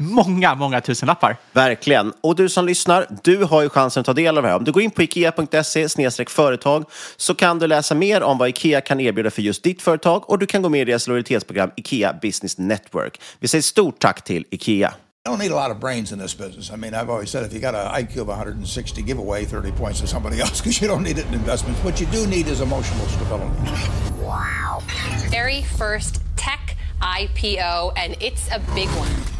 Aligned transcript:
många, 0.00 0.54
många 0.54 0.80
tusenlappar. 0.80 1.36
Verkligen. 1.52 2.12
Och 2.20 2.36
du 2.36 2.48
som 2.48 2.66
lyssnar, 2.66 3.06
du 3.22 3.44
har 3.44 3.62
ju 3.62 3.68
chansen 3.68 4.00
att 4.00 4.06
ta 4.06 4.12
del 4.12 4.36
av 4.36 4.42
det 4.42 4.48
här. 4.48 4.56
Om 4.56 4.64
du 4.64 4.72
går 4.72 4.82
in 4.82 4.90
på 4.90 5.02
ikea.se 5.02 5.88
företag 6.28 6.84
så 7.16 7.34
kan 7.34 7.58
du 7.58 7.66
läsa 7.66 7.94
mer 7.94 8.22
om 8.22 8.38
vad 8.38 8.48
Ikea 8.48 8.80
kan 8.80 9.00
erbjuda 9.00 9.30
för 9.30 9.42
just 9.42 9.62
ditt 9.62 9.82
företag 9.82 10.30
och 10.30 10.38
du 10.38 10.46
kan 10.46 10.62
gå 10.62 10.68
med 10.68 10.80
i 10.80 10.84
deras 10.84 11.06
lojalitetsprogram 11.06 11.70
Ikea 11.76 12.12
Business 12.22 12.58
Network. 12.58 13.20
Vi 13.38 13.48
säger 13.48 13.62
stort 13.62 13.98
tack 13.98 14.24
till 14.24 14.44
Ikea. 14.50 14.94
You 15.26 15.36
don't 15.36 15.38
need 15.38 15.52
a 15.52 15.68
lot 15.68 15.70
of 15.70 15.80
brains 15.80 16.12
in 16.12 16.18
this 16.18 16.38
business. 16.38 16.70
I 16.70 16.76
mean, 16.76 16.94
I've 16.94 17.10
always 17.10 17.30
said 17.30 17.44
if 17.44 17.52
you 17.52 17.60
got 17.60 17.74
an 17.74 18.04
IQ 18.04 18.22
of 18.22 18.28
160, 18.28 19.02
give 19.02 19.18
away 19.18 19.44
30 19.44 19.72
points 19.72 20.00
to 20.00 20.06
somebody 20.06 20.40
else 20.40 20.62
because 20.62 20.80
you 20.80 20.88
don't 20.88 21.02
need 21.02 21.18
it 21.18 21.26
in 21.26 21.34
investments. 21.34 21.84
What 21.84 22.00
you 22.00 22.06
do 22.06 22.26
need 22.26 22.48
is 22.48 22.60
emotional 22.60 23.06
stability. 23.06 23.50
Wow. 24.22 24.82
Very 25.30 25.62
first 25.76 26.22
tech 26.36 26.74
IPO, 27.02 27.92
and 27.98 28.16
it's 28.20 28.48
a 28.48 28.60
big 28.74 28.88
one. 28.96 29.39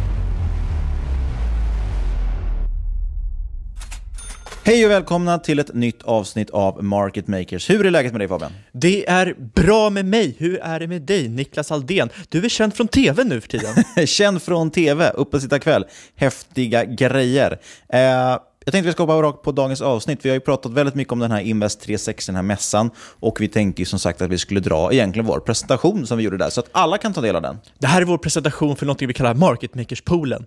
Hej 4.71 4.85
och 4.85 4.91
välkomna 4.91 5.39
till 5.39 5.59
ett 5.59 5.73
nytt 5.73 6.03
avsnitt 6.03 6.49
av 6.49 6.83
Market 6.83 7.27
Makers. 7.27 7.69
Hur 7.69 7.85
är 7.85 7.91
läget 7.91 8.11
med 8.11 8.21
dig 8.21 8.27
Fabian? 8.27 8.51
Det 8.71 9.09
är 9.09 9.35
bra 9.55 9.89
med 9.89 10.05
mig. 10.05 10.35
Hur 10.39 10.59
är 10.59 10.79
det 10.79 10.87
med 10.87 11.01
dig, 11.01 11.29
Niklas 11.29 11.71
Aldén? 11.71 12.09
Du 12.29 12.45
är 12.45 12.49
känd 12.49 12.73
från 12.73 12.87
tv 12.87 13.23
nu 13.23 13.41
för 13.41 13.47
tiden. 13.47 13.75
känd 14.07 14.41
från 14.41 14.71
tv, 14.71 15.09
uppe 15.09 15.39
sitta 15.39 15.59
kväll. 15.59 15.85
Häftiga 16.15 16.85
grejer. 16.85 17.59
Eh, 17.93 18.37
jag 18.65 18.71
tänkte 18.71 18.87
vi 18.87 18.91
ska 18.91 19.03
hoppa 19.03 19.21
rakt 19.21 19.41
på 19.41 19.51
dagens 19.51 19.81
avsnitt. 19.81 20.19
Vi 20.21 20.29
har 20.29 20.33
ju 20.33 20.39
pratat 20.39 20.71
väldigt 20.71 20.95
mycket 20.95 21.13
om 21.13 21.19
den 21.19 21.31
här 21.31 21.39
Invest 21.39 21.81
360, 21.81 22.23
den 22.31 22.35
här 22.35 22.43
mässan. 22.43 22.91
Och 23.19 23.41
vi 23.41 23.47
tänkte 23.47 23.81
ju 23.81 23.85
som 23.85 23.99
sagt 23.99 24.21
att 24.21 24.29
vi 24.29 24.37
skulle 24.37 24.59
dra 24.59 24.93
egentligen 24.93 25.25
vår 25.25 25.39
presentation 25.39 26.07
som 26.07 26.17
vi 26.17 26.23
gjorde 26.23 26.37
där, 26.37 26.49
så 26.49 26.59
att 26.59 26.69
alla 26.71 26.97
kan 26.97 27.13
ta 27.13 27.21
del 27.21 27.35
av 27.35 27.41
den. 27.41 27.57
Det 27.79 27.87
här 27.87 28.01
är 28.01 28.05
vår 28.05 28.17
presentation 28.17 28.75
för 28.75 28.85
något 28.85 29.01
vi 29.01 29.13
kallar 29.13 29.33
Market 29.33 29.73
Makers-poolen. 29.73 30.45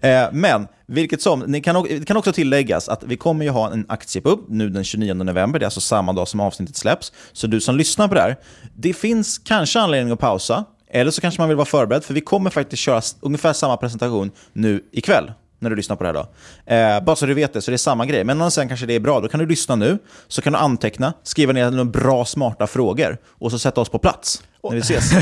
eh, 0.00 0.28
men 0.32 0.68
vilket 0.86 1.22
som, 1.22 1.52
det 1.52 1.60
kan, 1.60 2.04
kan 2.04 2.16
också 2.16 2.32
tilläggas 2.32 2.88
att 2.88 3.02
vi 3.02 3.16
kommer 3.16 3.44
ju 3.44 3.50
ha 3.50 3.72
en 3.72 3.86
aktiepub 3.88 4.38
nu 4.48 4.68
den 4.68 4.84
29 4.84 5.14
november, 5.14 5.58
det 5.58 5.62
är 5.62 5.66
alltså 5.66 5.80
samma 5.80 6.12
dag 6.12 6.28
som 6.28 6.40
avsnittet 6.40 6.76
släpps. 6.76 7.12
Så 7.32 7.46
du 7.46 7.60
som 7.60 7.76
lyssnar 7.76 8.08
på 8.08 8.14
det 8.14 8.20
här, 8.20 8.36
det 8.76 8.92
finns 8.92 9.38
kanske 9.38 9.80
anledning 9.80 10.12
att 10.12 10.20
pausa, 10.20 10.64
eller 10.90 11.10
så 11.10 11.20
kanske 11.20 11.40
man 11.40 11.48
vill 11.48 11.56
vara 11.56 11.66
förberedd, 11.66 12.04
för 12.04 12.14
vi 12.14 12.20
kommer 12.20 12.50
faktiskt 12.50 12.82
köra 12.82 13.02
ungefär 13.20 13.52
samma 13.52 13.76
presentation 13.76 14.30
nu 14.52 14.84
ikväll 14.92 15.32
när 15.60 15.70
du 15.70 15.76
lyssnar 15.76 15.96
på 15.96 16.04
det 16.04 16.08
här. 16.08 16.14
Då. 16.14 16.74
Eh, 16.74 17.04
bara 17.04 17.16
så 17.16 17.26
du 17.26 17.34
vet 17.34 17.52
det, 17.52 17.62
så 17.62 17.70
det 17.70 17.74
är 17.74 17.78
samma 17.78 18.06
grej. 18.06 18.24
Men 18.24 18.50
sen 18.50 18.68
kanske 18.68 18.86
det 18.86 18.94
är 18.94 19.00
bra, 19.00 19.20
då 19.20 19.28
kan 19.28 19.40
du 19.40 19.46
lyssna 19.46 19.76
nu, 19.76 19.98
så 20.28 20.42
kan 20.42 20.52
du 20.52 20.58
anteckna, 20.58 21.12
skriva 21.22 21.52
ner 21.52 21.70
några 21.70 21.84
bra, 21.84 22.24
smarta 22.24 22.66
frågor 22.66 23.18
och 23.28 23.50
så 23.50 23.58
sätta 23.58 23.80
oss 23.80 23.88
på 23.88 23.98
plats 23.98 24.42
när 24.62 24.70
vi 24.70 24.78
ses. 24.78 25.12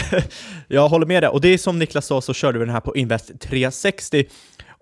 jag 0.68 0.88
håller 0.88 1.06
med 1.06 1.22
dig. 1.22 1.30
Och 1.30 1.40
det 1.40 1.48
är 1.48 1.58
som 1.58 1.78
Niklas 1.78 2.06
sa 2.06 2.20
så 2.20 2.34
körde 2.34 2.58
vi 2.58 2.64
den 2.64 2.74
här 2.74 2.80
på 2.80 2.96
Invest 2.96 3.40
360. 3.40 4.24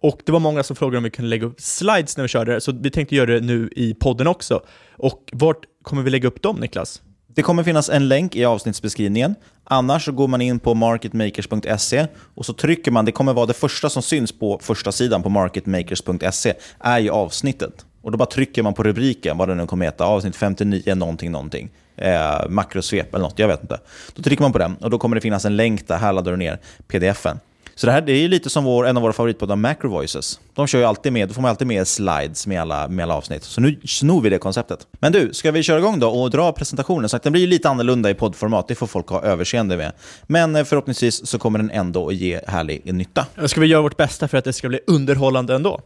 Och 0.02 0.20
det 0.26 0.32
var 0.32 0.40
många 0.40 0.62
som 0.62 0.76
frågade 0.76 0.98
om 0.98 1.04
vi 1.04 1.10
kunde 1.10 1.28
lägga 1.28 1.46
upp 1.46 1.60
slides 1.60 2.16
när 2.16 2.24
vi 2.24 2.28
körde 2.28 2.54
det, 2.54 2.60
så 2.60 2.72
vi 2.72 2.90
tänkte 2.90 3.16
göra 3.16 3.26
det 3.26 3.40
nu 3.40 3.70
i 3.76 3.94
podden 3.94 4.26
också. 4.26 4.62
Och 4.96 5.30
vart 5.32 5.60
kommer 5.82 6.02
vi 6.02 6.10
lägga 6.10 6.28
upp 6.28 6.42
dem, 6.42 6.56
Niklas? 6.56 7.02
Det 7.36 7.42
kommer 7.42 7.62
finnas 7.62 7.88
en 7.88 8.08
länk 8.08 8.36
i 8.36 8.44
avsnittsbeskrivningen. 8.44 9.34
Annars 9.64 10.04
så 10.04 10.12
går 10.12 10.28
man 10.28 10.40
in 10.40 10.58
på 10.58 10.74
marketmakers.se 10.74 12.06
och 12.34 12.46
så 12.46 12.52
trycker 12.52 12.90
man, 12.90 13.04
det 13.04 13.12
kommer 13.12 13.32
vara 13.32 13.46
det 13.46 13.54
första 13.54 13.90
som 13.90 14.02
syns 14.02 14.32
på 14.32 14.58
första 14.62 14.92
sidan 14.92 15.22
på 15.22 15.28
marketmakers.se, 15.28 16.54
är 16.80 16.98
ju 16.98 17.10
avsnittet. 17.10 17.86
Och 18.02 18.12
då 18.12 18.18
bara 18.18 18.26
trycker 18.26 18.62
man 18.62 18.74
på 18.74 18.82
rubriken, 18.82 19.38
vad 19.38 19.48
den 19.48 19.56
nu 19.56 19.66
kommer 19.66 19.84
heta, 19.84 20.04
avsnitt 20.04 20.36
59 20.36 20.94
någonting 20.94 21.32
någonting. 21.32 21.70
Eh, 21.96 22.48
makrosvep 22.48 23.14
eller 23.14 23.24
något, 23.24 23.38
jag 23.38 23.48
vet 23.48 23.62
inte. 23.62 23.80
Då 24.14 24.22
trycker 24.22 24.42
man 24.42 24.52
på 24.52 24.58
den 24.58 24.76
och 24.76 24.90
då 24.90 24.98
kommer 24.98 25.14
det 25.14 25.20
finnas 25.20 25.44
en 25.44 25.56
länk 25.56 25.88
där, 25.88 25.96
här 25.96 26.12
laddar 26.12 26.30
du 26.30 26.36
ner 26.36 26.58
pdfen. 26.88 27.40
Så 27.78 27.86
det 27.86 27.92
här 27.92 28.00
det 28.00 28.12
är 28.12 28.28
lite 28.28 28.50
som 28.50 28.64
vår, 28.64 28.86
en 28.86 28.96
av 28.96 29.02
våra 29.02 29.12
favoritpoddar, 29.12 29.56
Macro 29.56 29.90
Voices. 29.90 30.40
De 30.54 30.66
kör 30.66 30.78
ju 30.78 30.84
alltid 30.84 31.12
med, 31.12 31.28
då 31.28 31.34
får 31.34 31.42
man 31.42 31.48
alltid 31.48 31.66
med 31.66 31.88
slides 31.88 32.46
med 32.46 32.60
alla, 32.60 32.88
med 32.88 33.02
alla 33.02 33.14
avsnitt. 33.14 33.44
Så 33.44 33.60
nu 33.60 33.80
snor 33.84 34.20
vi 34.20 34.30
det 34.30 34.38
konceptet. 34.38 34.86
Men 34.92 35.12
du, 35.12 35.34
ska 35.34 35.50
vi 35.50 35.62
köra 35.62 35.78
igång 35.78 35.98
då 35.98 36.08
och 36.08 36.30
dra 36.30 36.52
presentationen? 36.52 37.08
Så 37.08 37.16
att 37.16 37.22
den 37.22 37.32
blir 37.32 37.46
lite 37.46 37.68
annorlunda 37.68 38.10
i 38.10 38.14
poddformat, 38.14 38.68
det 38.68 38.74
får 38.74 38.86
folk 38.86 39.08
ha 39.08 39.22
överseende 39.22 39.76
med. 39.76 39.92
Men 40.26 40.56
eh, 40.56 40.64
förhoppningsvis 40.64 41.26
så 41.26 41.38
kommer 41.38 41.58
den 41.58 41.70
ändå 41.70 42.08
att 42.08 42.14
ge 42.14 42.40
härlig 42.46 42.94
nytta. 42.94 43.26
Ska 43.46 43.60
vi 43.60 43.66
göra 43.66 43.82
vårt 43.82 43.96
bästa 43.96 44.28
för 44.28 44.38
att 44.38 44.44
det 44.44 44.52
ska 44.52 44.68
bli 44.68 44.80
underhållande 44.86 45.54
ändå? 45.54 45.80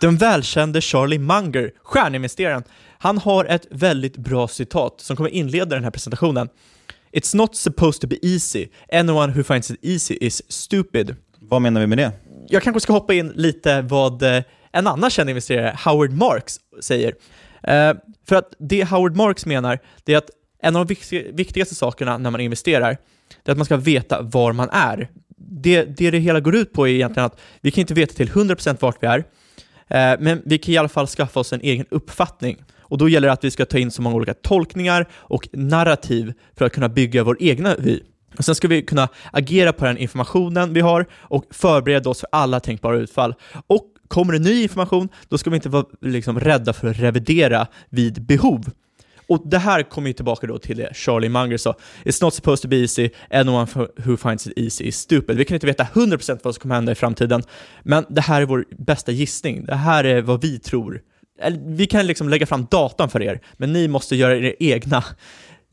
Den 0.00 0.16
välkände 0.16 0.80
Charlie 0.80 1.18
Munger, 1.18 1.70
stjärninvesteraren, 1.82 2.62
han 2.98 3.18
har 3.18 3.44
ett 3.44 3.66
väldigt 3.70 4.16
bra 4.16 4.48
citat 4.48 4.94
som 5.00 5.16
kommer 5.16 5.30
inleda 5.30 5.74
den 5.74 5.84
här 5.84 5.90
presentationen. 5.90 6.48
It's 7.12 7.36
not 7.36 7.56
supposed 7.56 8.00
to 8.00 8.06
be 8.06 8.16
easy. 8.22 8.68
Anyone 8.92 9.32
who 9.32 9.42
finds 9.42 9.70
it 9.70 9.78
easy 9.82 10.18
is 10.20 10.42
stupid. 10.48 11.16
Vad 11.40 11.62
menar 11.62 11.80
vi 11.80 11.86
med 11.86 11.98
det? 11.98 12.12
Jag 12.48 12.62
kanske 12.62 12.80
ska 12.80 12.92
hoppa 12.92 13.14
in 13.14 13.32
lite 13.34 13.82
vad 13.82 14.22
eh, 14.22 14.42
en 14.72 14.86
annan 14.86 15.10
känd 15.10 15.30
investerare, 15.30 15.76
Howard 15.84 16.12
Marks, 16.12 16.56
säger. 16.80 17.14
Uh, 17.68 17.98
för 18.28 18.36
att 18.36 18.54
det 18.58 18.84
Howard 18.84 19.16
Marks 19.16 19.46
menar, 19.46 19.78
det 20.04 20.14
är 20.14 20.18
att 20.18 20.30
en 20.62 20.76
av 20.76 20.86
de 20.86 20.94
viktigaste 21.32 21.74
sakerna 21.74 22.18
när 22.18 22.30
man 22.30 22.40
investerar, 22.40 22.98
det 23.44 23.50
är 23.50 23.52
att 23.52 23.58
man 23.58 23.64
ska 23.64 23.76
veta 23.76 24.22
var 24.22 24.52
man 24.52 24.68
är. 24.72 25.08
Det 25.36 25.84
det, 25.84 26.10
det 26.10 26.18
hela 26.18 26.40
går 26.40 26.56
ut 26.56 26.72
på 26.72 26.88
är 26.88 26.92
egentligen 26.92 27.26
att 27.26 27.40
vi 27.60 27.70
kan 27.70 27.80
inte 27.80 27.94
veta 27.94 28.14
till 28.14 28.28
100% 28.28 28.76
vart 28.80 29.02
vi 29.02 29.06
är, 29.06 29.18
uh, 29.18 30.22
men 30.22 30.42
vi 30.44 30.58
kan 30.58 30.74
i 30.74 30.78
alla 30.78 30.88
fall 30.88 31.06
skaffa 31.06 31.40
oss 31.40 31.52
en 31.52 31.60
egen 31.60 31.86
uppfattning. 31.90 32.56
Och 32.88 32.98
då 32.98 33.08
gäller 33.08 33.28
det 33.28 33.32
att 33.32 33.44
vi 33.44 33.50
ska 33.50 33.64
ta 33.64 33.78
in 33.78 33.90
så 33.90 34.02
många 34.02 34.16
olika 34.16 34.34
tolkningar 34.34 35.06
och 35.12 35.48
narrativ 35.52 36.32
för 36.58 36.64
att 36.64 36.72
kunna 36.72 36.88
bygga 36.88 37.24
vår 37.24 37.36
egna 37.40 37.76
vy. 37.78 38.00
Och 38.38 38.44
sen 38.44 38.54
ska 38.54 38.68
vi 38.68 38.82
kunna 38.82 39.08
agera 39.32 39.72
på 39.72 39.84
den 39.84 39.98
informationen 39.98 40.72
vi 40.72 40.80
har 40.80 41.06
och 41.12 41.44
förbereda 41.50 42.10
oss 42.10 42.20
för 42.20 42.28
alla 42.32 42.60
tänkbara 42.60 42.96
utfall. 42.96 43.34
Och 43.66 43.84
kommer 44.08 44.32
det 44.32 44.38
ny 44.38 44.62
information, 44.62 45.08
då 45.28 45.38
ska 45.38 45.50
vi 45.50 45.56
inte 45.56 45.68
vara 45.68 45.84
liksom 46.00 46.40
rädda 46.40 46.72
för 46.72 46.88
att 46.88 46.98
revidera 46.98 47.66
vid 47.90 48.22
behov. 48.22 48.70
Och 49.28 49.42
det 49.44 49.58
här 49.58 49.82
kommer 49.82 50.08
ju 50.08 50.14
tillbaka 50.14 50.46
då 50.46 50.58
till 50.58 50.76
det 50.76 50.96
Charlie 50.96 51.28
Munger 51.28 51.56
sa. 51.56 51.76
It's 52.04 52.22
not 52.22 52.34
supposed 52.34 52.62
to 52.62 52.68
be 52.68 52.76
easy, 52.76 53.10
anyone 53.30 53.66
who 53.96 54.16
finds 54.16 54.46
it 54.46 54.58
easy 54.58 54.84
is 54.84 54.96
stupid. 54.96 55.36
Vi 55.36 55.44
kan 55.44 55.54
inte 55.54 55.66
veta 55.66 55.84
100% 55.84 56.38
vad 56.42 56.54
som 56.54 56.62
kommer 56.62 56.74
hända 56.74 56.92
i 56.92 56.94
framtiden, 56.94 57.42
men 57.82 58.04
det 58.08 58.20
här 58.20 58.42
är 58.42 58.46
vår 58.46 58.64
bästa 58.78 59.12
gissning. 59.12 59.64
Det 59.64 59.74
här 59.74 60.04
är 60.04 60.22
vad 60.22 60.42
vi 60.42 60.58
tror 60.58 61.00
vi 61.66 61.86
kan 61.86 62.06
liksom 62.06 62.28
lägga 62.28 62.46
fram 62.46 62.66
datan 62.70 63.10
för 63.10 63.22
er, 63.22 63.40
men 63.56 63.72
ni 63.72 63.88
måste 63.88 64.16
göra 64.16 64.36
er 64.36 64.54
egna 64.58 65.04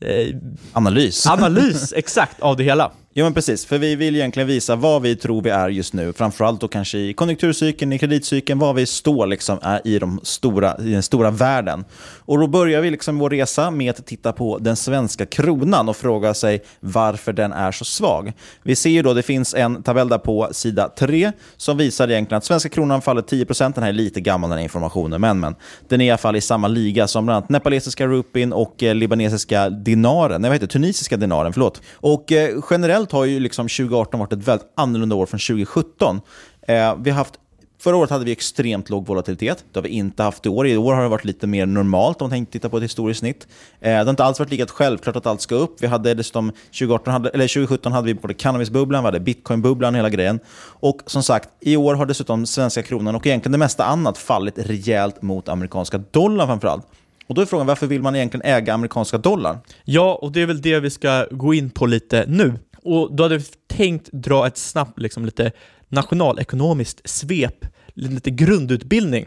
eh, 0.04 0.36
analys. 0.72 1.26
Analys, 1.26 1.92
exakt, 1.96 2.40
av 2.40 2.56
det 2.56 2.64
hela. 2.64 2.92
Ja, 3.18 3.24
men 3.24 3.34
precis. 3.34 3.66
För 3.66 3.78
vi 3.78 3.96
vill 3.96 4.16
egentligen 4.16 4.46
visa 4.46 4.76
vad 4.76 5.02
vi 5.02 5.16
tror 5.16 5.42
vi 5.42 5.50
är 5.50 5.68
just 5.68 5.92
nu. 5.92 6.12
Framförallt 6.12 6.60
då 6.60 6.68
kanske 6.68 6.98
i 6.98 7.14
konjunkturcykeln, 7.14 7.92
i 7.92 7.98
kreditcykeln, 7.98 8.58
var 8.58 8.74
vi 8.74 8.86
står 8.86 9.26
liksom 9.26 9.58
eh, 9.64 9.76
i, 9.84 9.98
de 9.98 10.20
stora, 10.22 10.76
i 10.78 10.90
den 10.90 11.02
stora 11.02 11.30
världen. 11.30 11.84
Och 12.18 12.38
då 12.38 12.46
börjar 12.46 12.80
vi 12.80 12.90
liksom 12.90 13.18
vår 13.18 13.30
resa 13.30 13.70
med 13.70 13.90
att 13.90 14.06
titta 14.06 14.32
på 14.32 14.58
den 14.58 14.76
svenska 14.76 15.26
kronan 15.26 15.88
och 15.88 15.96
fråga 15.96 16.34
sig 16.34 16.62
varför 16.80 17.32
den 17.32 17.52
är 17.52 17.72
så 17.72 17.84
svag. 17.84 18.32
Vi 18.62 18.76
ser 18.76 18.90
ju 18.90 19.02
då, 19.02 19.14
det 19.14 19.22
finns 19.22 19.54
en 19.54 19.82
tabell 19.82 20.08
där 20.08 20.18
på 20.18 20.48
sida 20.52 20.88
3 20.98 21.32
som 21.56 21.76
visar 21.76 22.10
egentligen 22.10 22.38
att 22.38 22.44
svenska 22.44 22.68
kronan 22.68 23.02
faller 23.02 23.22
10%. 23.22 23.72
Den 23.74 23.82
här 23.82 23.90
är 23.90 23.94
lite 23.94 24.20
gammal 24.20 24.50
den 24.50 24.58
här 24.58 24.64
informationen, 24.64 25.20
men, 25.20 25.40
men 25.40 25.54
den 25.88 26.00
är 26.00 26.04
i 26.04 26.10
alla 26.10 26.18
fall 26.18 26.36
i 26.36 26.40
samma 26.40 26.68
liga 26.68 27.06
som 27.06 27.26
bland 27.26 27.36
annat 27.36 27.50
nepalesiska 27.50 28.06
rupin 28.06 28.52
och 28.52 28.82
eh, 28.82 28.94
libanesiska 28.94 29.70
dinaren, 29.70 30.42
nej 30.42 30.48
vad 30.48 30.54
heter 30.54 30.66
tunisiska 30.66 31.16
dinaren, 31.16 31.52
förlåt. 31.52 31.82
Och 31.94 32.32
eh, 32.32 32.60
generellt 32.70 33.05
generellt 33.06 33.12
har 33.12 33.24
ju 33.24 33.40
liksom 33.40 33.68
2018 33.68 34.20
varit 34.20 34.32
ett 34.32 34.48
väldigt 34.48 34.72
annorlunda 34.76 35.14
år 35.14 35.26
från 35.26 35.40
2017. 35.40 36.20
Eh, 36.68 36.96
vi 36.98 37.10
har 37.10 37.16
haft 37.16 37.40
Förra 37.78 37.96
året 37.96 38.10
hade 38.10 38.24
vi 38.24 38.32
extremt 38.32 38.90
låg 38.90 39.06
volatilitet. 39.06 39.64
Det 39.72 39.78
har 39.78 39.82
vi 39.82 39.88
inte 39.88 40.22
haft 40.22 40.46
i 40.46 40.48
år. 40.48 40.66
I 40.66 40.76
år 40.76 40.94
har 40.94 41.02
det 41.02 41.08
varit 41.08 41.24
lite 41.24 41.46
mer 41.46 41.66
normalt 41.66 42.22
om 42.22 42.24
man 42.24 42.30
tänker 42.30 42.52
titta 42.52 42.68
på 42.68 42.76
ett 42.76 42.82
historiskt 42.82 43.20
snitt. 43.20 43.46
Eh, 43.80 43.90
det 43.90 44.04
har 44.04 44.10
inte 44.10 44.24
alls 44.24 44.38
varit 44.38 44.50
lika 44.50 44.66
självklart 44.66 45.16
att 45.16 45.26
allt 45.26 45.40
ska 45.40 45.54
upp. 45.54 45.76
Vi 45.80 45.86
hade 45.86 46.14
dessutom 46.14 46.52
2018 46.78 47.12
hade, 47.12 47.28
eller 47.28 47.48
2017 47.48 47.92
hade 47.92 48.06
vi 48.06 48.14
både 48.14 48.34
cannabisbubblan, 48.34 49.02
vi 49.02 49.06
hade 49.06 49.20
bitcoinbubblan, 49.20 49.94
hela 49.94 50.10
grejen. 50.10 50.40
Och 50.82 51.02
som 51.06 51.22
sagt, 51.22 51.48
i 51.60 51.76
år 51.76 51.94
har 51.94 52.06
dessutom 52.06 52.46
svenska 52.46 52.82
kronan 52.82 53.14
och 53.14 53.26
egentligen 53.26 53.52
det 53.52 53.58
mesta 53.58 53.84
annat 53.84 54.18
fallit 54.18 54.58
rejält 54.58 55.22
mot 55.22 55.48
amerikanska 55.48 55.98
dollarn 55.98 56.46
framförallt. 56.46 56.86
Och 57.28 57.34
då 57.34 57.42
är 57.42 57.46
frågan, 57.46 57.66
varför 57.66 57.86
vill 57.86 58.02
man 58.02 58.16
egentligen 58.16 58.46
äga 58.46 58.74
amerikanska 58.74 59.18
dollar? 59.18 59.58
Ja, 59.84 60.18
och 60.22 60.32
det 60.32 60.42
är 60.42 60.46
väl 60.46 60.60
det 60.62 60.80
vi 60.80 60.90
ska 60.90 61.26
gå 61.30 61.54
in 61.54 61.70
på 61.70 61.86
lite 61.86 62.24
nu. 62.28 62.54
Och 62.86 63.16
då 63.16 63.22
hade 63.22 63.38
vi 63.38 63.44
tänkt 63.66 64.12
dra 64.12 64.46
ett 64.46 64.56
snabbt, 64.56 65.00
liksom 65.00 65.24
lite 65.24 65.52
nationalekonomiskt 65.88 67.08
svep, 67.08 67.64
lite 67.94 68.30
grundutbildning. 68.30 69.26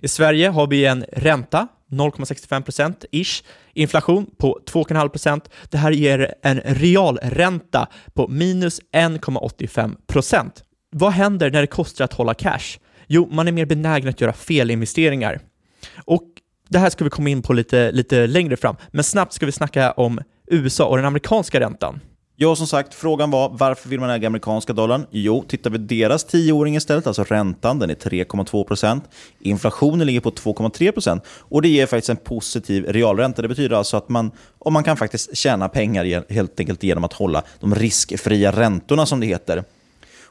I 0.00 0.08
Sverige 0.08 0.48
har 0.48 0.66
vi 0.66 0.84
en 0.84 1.04
ränta, 1.12 1.68
0,65% 1.90 3.04
ish, 3.10 3.42
inflation 3.74 4.26
på 4.38 4.60
2,5%. 4.66 5.40
Det 5.70 5.78
här 5.78 5.90
ger 5.90 6.34
en 6.42 6.60
realränta 6.60 7.88
på 8.14 8.28
minus 8.28 8.80
1,85%. 8.92 10.50
Vad 10.90 11.12
händer 11.12 11.50
när 11.50 11.60
det 11.60 11.66
kostar 11.66 12.04
att 12.04 12.12
hålla 12.12 12.34
cash? 12.34 12.78
Jo, 13.06 13.28
man 13.32 13.48
är 13.48 13.52
mer 13.52 13.66
benägen 13.66 14.08
att 14.08 14.20
göra 14.20 14.32
felinvesteringar. 14.32 15.40
Och 16.04 16.24
det 16.68 16.78
här 16.78 16.90
ska 16.90 17.04
vi 17.04 17.10
komma 17.10 17.28
in 17.28 17.42
på 17.42 17.52
lite, 17.52 17.92
lite 17.92 18.26
längre 18.26 18.56
fram, 18.56 18.76
men 18.90 19.04
snabbt 19.04 19.32
ska 19.32 19.46
vi 19.46 19.52
snacka 19.52 19.92
om 19.92 20.20
USA 20.46 20.84
och 20.84 20.96
den 20.96 21.06
amerikanska 21.06 21.60
räntan. 21.60 22.00
Ja, 22.42 22.56
som 22.56 22.66
sagt, 22.66 22.94
frågan 22.94 23.30
var 23.30 23.48
varför 23.48 23.88
vill 23.88 24.00
man 24.00 24.10
äga 24.10 24.26
amerikanska 24.26 24.72
dollarn? 24.72 25.06
Jo, 25.10 25.44
tittar 25.48 25.70
vi 25.70 25.78
deras 25.78 26.24
tioåring 26.24 26.76
istället, 26.76 27.06
alltså 27.06 27.24
räntan, 27.24 27.78
den 27.78 27.90
är 27.90 27.94
3,2% 27.94 29.00
Inflationen 29.40 30.06
ligger 30.06 30.20
på 30.20 30.30
2,3% 30.30 31.20
och 31.26 31.62
det 31.62 31.68
ger 31.68 31.86
faktiskt 31.86 32.08
en 32.08 32.16
positiv 32.16 32.84
realränta. 32.84 33.42
Det 33.42 33.48
betyder 33.48 33.76
alltså 33.76 33.96
att 33.96 34.08
man, 34.08 34.30
och 34.58 34.72
man 34.72 34.84
kan 34.84 34.96
faktiskt 34.96 35.36
tjäna 35.36 35.68
pengar 35.68 36.32
helt 36.32 36.60
enkelt 36.60 36.82
genom 36.82 37.04
att 37.04 37.12
hålla 37.12 37.42
de 37.60 37.74
riskfria 37.74 38.52
räntorna 38.52 39.06
som 39.06 39.20
det 39.20 39.26
heter. 39.26 39.64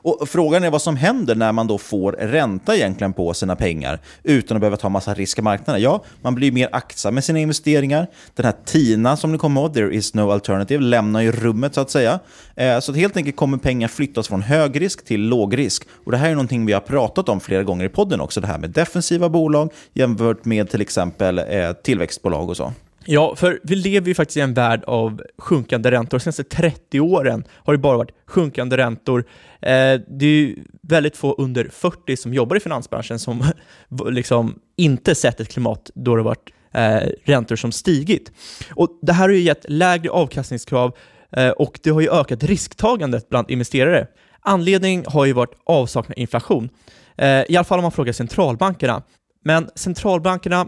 Och 0.03 0.29
Frågan 0.29 0.63
är 0.63 0.71
vad 0.71 0.81
som 0.81 0.95
händer 0.95 1.35
när 1.35 1.51
man 1.51 1.67
då 1.67 1.77
får 1.77 2.11
ränta 2.11 2.75
egentligen 2.75 3.13
på 3.13 3.33
sina 3.33 3.55
pengar 3.55 3.99
utan 4.23 4.57
att 4.57 4.61
behöva 4.61 4.77
ta 4.77 4.89
massa 4.89 5.13
risk 5.13 5.39
i 5.39 5.41
marknaden. 5.41 5.81
Ja, 5.81 6.03
man 6.21 6.35
blir 6.35 6.51
mer 6.51 6.69
aktsam 6.71 7.13
med 7.13 7.23
sina 7.23 7.39
investeringar. 7.39 8.07
Den 8.35 8.45
här 8.45 8.55
TINA 8.65 9.17
som 9.17 9.31
ni 9.31 9.37
kommer 9.37 9.61
ihåg, 9.61 9.73
there 9.73 9.95
is 9.95 10.13
no 10.13 10.31
alternative, 10.31 10.83
lämnar 10.83 11.21
ju 11.21 11.31
rummet 11.31 11.75
så 11.75 11.81
att 11.81 11.89
säga. 11.89 12.19
Eh, 12.55 12.79
så 12.79 12.91
att 12.91 12.97
helt 12.97 13.17
enkelt 13.17 13.35
kommer 13.35 13.57
pengar 13.57 13.87
flyttas 13.87 14.27
från 14.27 14.41
hög 14.41 14.81
risk 14.81 15.05
till 15.05 15.21
låg 15.21 15.57
risk. 15.57 15.87
Och 16.05 16.11
Det 16.11 16.17
här 16.17 16.29
är 16.29 16.33
någonting 16.33 16.65
vi 16.65 16.73
har 16.73 16.79
pratat 16.79 17.29
om 17.29 17.39
flera 17.39 17.63
gånger 17.63 17.85
i 17.85 17.89
podden 17.89 18.21
också, 18.21 18.41
det 18.41 18.47
här 18.47 18.57
med 18.57 18.69
defensiva 18.69 19.29
bolag 19.29 19.73
jämfört 19.93 20.45
med 20.45 20.69
till 20.69 20.81
exempel 20.81 21.39
eh, 21.39 21.71
tillväxtbolag 21.83 22.49
och 22.49 22.57
så. 22.57 22.73
Ja, 23.05 23.35
för 23.35 23.59
vi 23.63 23.75
lever 23.75 24.07
ju 24.07 24.13
faktiskt 24.13 24.37
i 24.37 24.41
en 24.41 24.53
värld 24.53 24.83
av 24.87 25.21
sjunkande 25.37 25.91
räntor. 25.91 26.17
De 26.17 26.23
senaste 26.23 26.43
30 26.43 26.99
åren 26.99 27.43
har 27.53 27.73
det 27.73 27.79
bara 27.79 27.97
varit 27.97 28.11
sjunkande 28.27 28.77
räntor. 28.77 29.19
Eh, 29.61 29.99
det 30.07 30.25
är 30.25 30.35
ju 30.35 30.63
väldigt 30.81 31.17
få 31.17 31.33
under 31.33 31.69
40 31.71 32.17
som 32.17 32.33
jobbar 32.33 32.55
i 32.55 32.59
finansbranschen 32.59 33.19
som 33.19 33.43
liksom 34.09 34.59
inte 34.77 35.15
sett 35.15 35.39
ett 35.39 35.49
klimat 35.49 35.91
då 35.95 36.15
det 36.15 36.23
varit 36.23 36.49
eh, 36.73 37.09
räntor 37.23 37.55
som 37.55 37.71
stigit. 37.71 38.31
Och 38.75 38.99
Det 39.01 39.13
här 39.13 39.23
har 39.23 39.35
ju 39.35 39.41
gett 39.41 39.65
lägre 39.69 40.09
avkastningskrav 40.09 40.95
eh, 41.31 41.49
och 41.49 41.79
det 41.83 41.89
har 41.89 42.01
ju 42.01 42.09
ökat 42.09 42.43
risktagandet 42.43 43.29
bland 43.29 43.51
investerare. 43.51 44.07
Anledningen 44.41 45.05
har 45.07 45.25
ju 45.25 45.33
varit 45.33 45.55
avsaknad 45.65 46.17
inflation, 46.17 46.69
eh, 47.17 47.27
i 47.27 47.57
alla 47.57 47.63
fall 47.63 47.79
om 47.79 47.83
man 47.83 47.91
frågar 47.91 48.13
centralbankerna. 48.13 49.03
Men 49.43 49.69
centralbankerna 49.75 50.67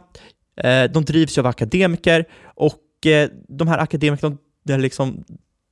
Eh, 0.55 0.83
de 0.83 1.05
drivs 1.05 1.37
ju 1.37 1.41
av 1.41 1.47
akademiker 1.47 2.25
och 2.43 3.05
eh, 3.05 3.29
de 3.47 3.67
här 3.67 3.77
akademikerna 3.77 4.37
de 4.63 4.77
liksom 4.77 5.23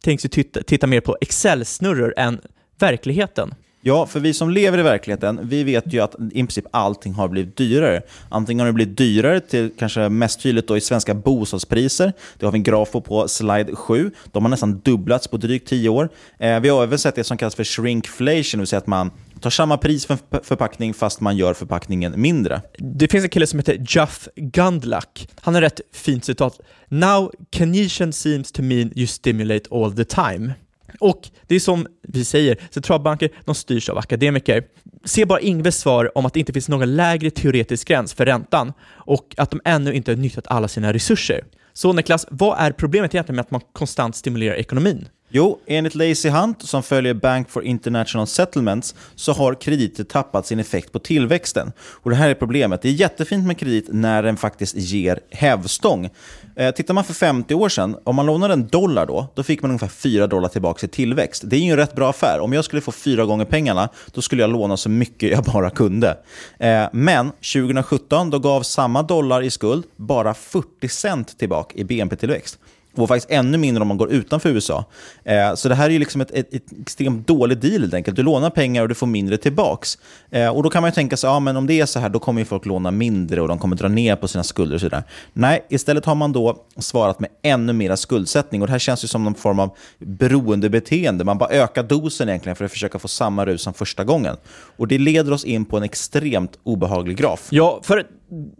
tänks 0.03 0.25
ju 0.25 0.29
titta, 0.29 0.63
titta 0.63 0.87
mer 0.87 1.01
på 1.01 1.17
Excel-snurror 1.21 2.13
än 2.17 2.41
verkligheten. 2.79 3.53
Ja, 3.83 4.05
för 4.05 4.19
vi 4.19 4.33
som 4.33 4.49
lever 4.49 4.77
i 4.77 4.81
verkligheten, 4.81 5.39
vi 5.43 5.63
vet 5.63 5.93
ju 5.93 5.99
att 5.99 6.15
i 6.31 6.33
princip 6.33 6.65
allting 6.71 7.13
har 7.13 7.27
blivit 7.27 7.57
dyrare. 7.57 8.01
Antingen 8.29 8.59
har 8.59 8.67
det 8.67 8.73
blivit 8.73 8.97
dyrare, 8.97 9.39
till 9.39 9.71
kanske 9.79 10.09
mest 10.09 10.41
tydligt 10.41 10.67
då 10.67 10.77
i 10.77 10.81
svenska 10.81 11.13
bostadspriser. 11.13 12.13
Det 12.37 12.45
har 12.45 12.51
vi 12.51 12.57
en 12.57 12.63
graf 12.63 12.91
på 12.91 13.01
på 13.01 13.27
slide 13.27 13.75
7. 13.75 14.11
De 14.31 14.43
har 14.43 14.49
nästan 14.49 14.79
dubblats 14.79 15.27
på 15.27 15.37
drygt 15.37 15.69
10 15.69 15.89
år. 15.89 16.09
Eh, 16.39 16.59
vi 16.59 16.69
har 16.69 16.83
även 16.83 16.99
sett 16.99 17.15
det 17.15 17.23
som 17.23 17.37
kallas 17.37 17.55
för 17.55 17.63
shrinkflation, 17.63 18.57
det 18.57 18.61
vill 18.61 18.67
säga 18.67 18.77
att 18.77 18.87
man 18.87 19.11
tar 19.41 19.49
samma 19.49 19.77
pris 19.77 20.05
för 20.05 20.13
en 20.13 20.43
förpackning 20.43 20.93
fast 20.93 21.19
man 21.19 21.37
gör 21.37 21.53
förpackningen 21.53 22.21
mindre. 22.21 22.61
Det 22.77 23.11
finns 23.11 23.23
en 23.23 23.29
kille 23.29 23.47
som 23.47 23.59
heter 23.59 23.85
Jeff 23.87 24.27
Gundlach. 24.35 25.27
Han 25.41 25.55
har 25.55 25.61
ett 25.61 25.81
fint 25.93 26.25
citat. 26.25 26.59
“Now 26.87 27.31
Canesian 27.49 28.13
seems 28.13 28.51
to 28.51 28.61
mean 28.61 28.91
you 28.95 29.07
stimulate 29.07 29.75
all 29.75 29.95
the 29.95 30.05
time” 30.05 30.53
Och 30.99 31.29
det 31.47 31.55
är 31.55 31.59
som 31.59 31.87
vi 32.07 32.25
säger, 32.25 32.57
centralbanker 32.69 33.29
de 33.45 33.55
styrs 33.55 33.89
av 33.89 33.97
akademiker. 33.97 34.63
Se 35.05 35.25
bara 35.25 35.39
Ingves 35.39 35.77
svar 35.77 36.17
om 36.17 36.25
att 36.25 36.33
det 36.33 36.39
inte 36.39 36.53
finns 36.53 36.69
någon 36.69 36.95
lägre 36.95 37.29
teoretisk 37.31 37.87
gräns 37.87 38.13
för 38.13 38.25
räntan 38.25 38.73
och 38.89 39.35
att 39.37 39.51
de 39.51 39.61
ännu 39.65 39.93
inte 39.93 40.11
har 40.11 40.17
nyttjat 40.17 40.47
alla 40.47 40.67
sina 40.67 40.93
resurser. 40.93 41.43
Så 41.73 41.93
Niklas, 41.93 42.27
vad 42.29 42.59
är 42.59 42.71
problemet 42.71 43.15
egentligen 43.15 43.35
med 43.35 43.43
att 43.45 43.51
man 43.51 43.61
konstant 43.73 44.15
stimulerar 44.15 44.55
ekonomin? 44.55 45.07
Jo, 45.33 45.59
enligt 45.67 45.95
Lazy 45.95 46.29
Hunt, 46.29 46.61
som 46.61 46.83
följer 46.83 47.13
Bank 47.13 47.49
for 47.49 47.63
International 47.63 48.27
Settlements, 48.27 48.95
så 49.15 49.33
har 49.33 49.53
krediter 49.53 50.03
tappat 50.03 50.47
sin 50.47 50.59
effekt 50.59 50.91
på 50.91 50.99
tillväxten. 50.99 51.71
Och 51.79 52.09
Det 52.09 52.15
här 52.15 52.29
är 52.29 52.33
problemet. 52.33 52.81
Det 52.81 52.89
är 52.89 52.93
jättefint 52.93 53.47
med 53.47 53.57
kredit 53.57 53.85
när 53.89 54.23
den 54.23 54.37
faktiskt 54.37 54.75
ger 54.75 55.19
hävstång. 55.31 56.09
Eh, 56.55 56.71
tittar 56.71 56.93
man 56.93 57.03
för 57.03 57.13
50 57.13 57.55
år 57.55 57.69
sedan, 57.69 57.97
om 58.03 58.15
man 58.15 58.25
lånade 58.25 58.53
en 58.53 58.67
dollar 58.67 59.05
då, 59.05 59.27
då 59.35 59.43
fick 59.43 59.61
man 59.61 59.71
ungefär 59.71 59.87
4 59.87 60.27
dollar 60.27 60.49
tillbaka 60.49 60.85
i 60.85 60.89
tillväxt. 60.89 61.43
Det 61.45 61.55
är 61.55 61.59
ju 61.59 61.71
en 61.71 61.77
rätt 61.77 61.95
bra 61.95 62.09
affär. 62.09 62.39
Om 62.39 62.53
jag 62.53 62.65
skulle 62.65 62.81
få 62.81 62.91
fyra 62.91 63.25
gånger 63.25 63.45
pengarna, 63.45 63.89
då 64.13 64.21
skulle 64.21 64.41
jag 64.41 64.49
låna 64.49 64.77
så 64.77 64.89
mycket 64.89 65.31
jag 65.31 65.43
bara 65.43 65.69
kunde. 65.69 66.17
Eh, 66.59 66.85
men 66.93 67.31
2017, 67.31 68.29
då 68.29 68.39
gav 68.39 68.61
samma 68.63 69.03
dollar 69.03 69.41
i 69.41 69.49
skuld 69.49 69.83
bara 69.95 70.33
40 70.33 70.87
cent 70.89 71.37
tillbaka 71.37 71.77
i 71.77 71.83
BNP-tillväxt 71.83 72.59
och 72.95 73.07
faktiskt 73.07 73.31
ännu 73.31 73.57
mindre 73.57 73.81
om 73.81 73.87
man 73.87 73.97
går 73.97 74.11
utanför 74.11 74.49
USA. 74.49 74.85
Eh, 75.23 75.55
så 75.55 75.69
det 75.69 75.75
här 75.75 75.85
är 75.85 75.89
ju 75.89 75.99
liksom 75.99 76.21
ett, 76.21 76.31
ett, 76.31 76.53
ett 76.53 76.79
extremt 76.81 77.27
dålig 77.27 77.57
deal 77.57 77.81
helt 77.81 77.93
enkelt. 77.93 78.17
Du 78.17 78.23
lånar 78.23 78.49
pengar 78.49 78.81
och 78.81 78.89
du 78.89 78.95
får 78.95 79.07
mindre 79.07 79.37
tillbaks. 79.37 79.97
Eh, 80.29 80.49
och 80.49 80.63
då 80.63 80.69
kan 80.69 80.81
man 80.81 80.89
ju 80.89 80.93
tänka 80.93 81.17
sig, 81.17 81.29
ja 81.29 81.39
men 81.39 81.57
om 81.57 81.67
det 81.67 81.81
är 81.81 81.85
så 81.85 81.99
här, 81.99 82.09
då 82.09 82.19
kommer 82.19 82.41
ju 82.41 82.45
folk 82.45 82.65
låna 82.65 82.91
mindre 82.91 83.41
och 83.41 83.47
de 83.47 83.59
kommer 83.59 83.75
dra 83.75 83.87
ner 83.87 84.15
på 84.15 84.27
sina 84.27 84.43
skulder 84.43 84.75
och 84.75 84.81
sådär. 84.81 85.03
Nej, 85.33 85.65
istället 85.69 86.05
har 86.05 86.15
man 86.15 86.31
då 86.31 86.57
svarat 86.77 87.19
med 87.19 87.29
ännu 87.41 87.73
mera 87.73 87.97
skuldsättning. 87.97 88.61
Och 88.61 88.67
det 88.67 88.71
här 88.71 88.79
känns 88.79 89.03
ju 89.03 89.07
som 89.07 89.23
någon 89.23 89.35
form 89.35 89.59
av 89.59 89.75
beroendebeteende. 89.99 91.23
Man 91.23 91.37
bara 91.37 91.49
ökar 91.49 91.83
dosen 91.83 92.29
egentligen 92.29 92.55
för 92.55 92.65
att 92.65 92.71
försöka 92.71 92.99
få 92.99 93.07
samma 93.07 93.45
rus 93.45 93.61
som 93.61 93.73
första 93.73 94.03
gången. 94.03 94.35
Och 94.77 94.87
det 94.87 94.97
leder 94.97 95.33
oss 95.33 95.45
in 95.45 95.65
på 95.65 95.77
en 95.77 95.83
extremt 95.83 96.59
obehaglig 96.63 97.17
graf. 97.17 97.47
Ja, 97.49 97.79
för 97.83 98.05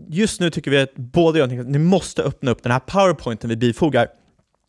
just 0.10 0.40
nu 0.40 0.50
tycker 0.50 0.72
vi 0.72 0.82
att 0.82 0.96
både 0.96 1.40
jag 1.40 1.60
och 1.60 1.66
ni 1.66 1.80
måste 1.80 2.24
öppna 2.24 2.52
upp 2.52 2.64
den 2.64 2.72
här 2.72 2.80
powerpointen 2.80 3.50
vi 3.50 3.56
bifogar 3.56 4.08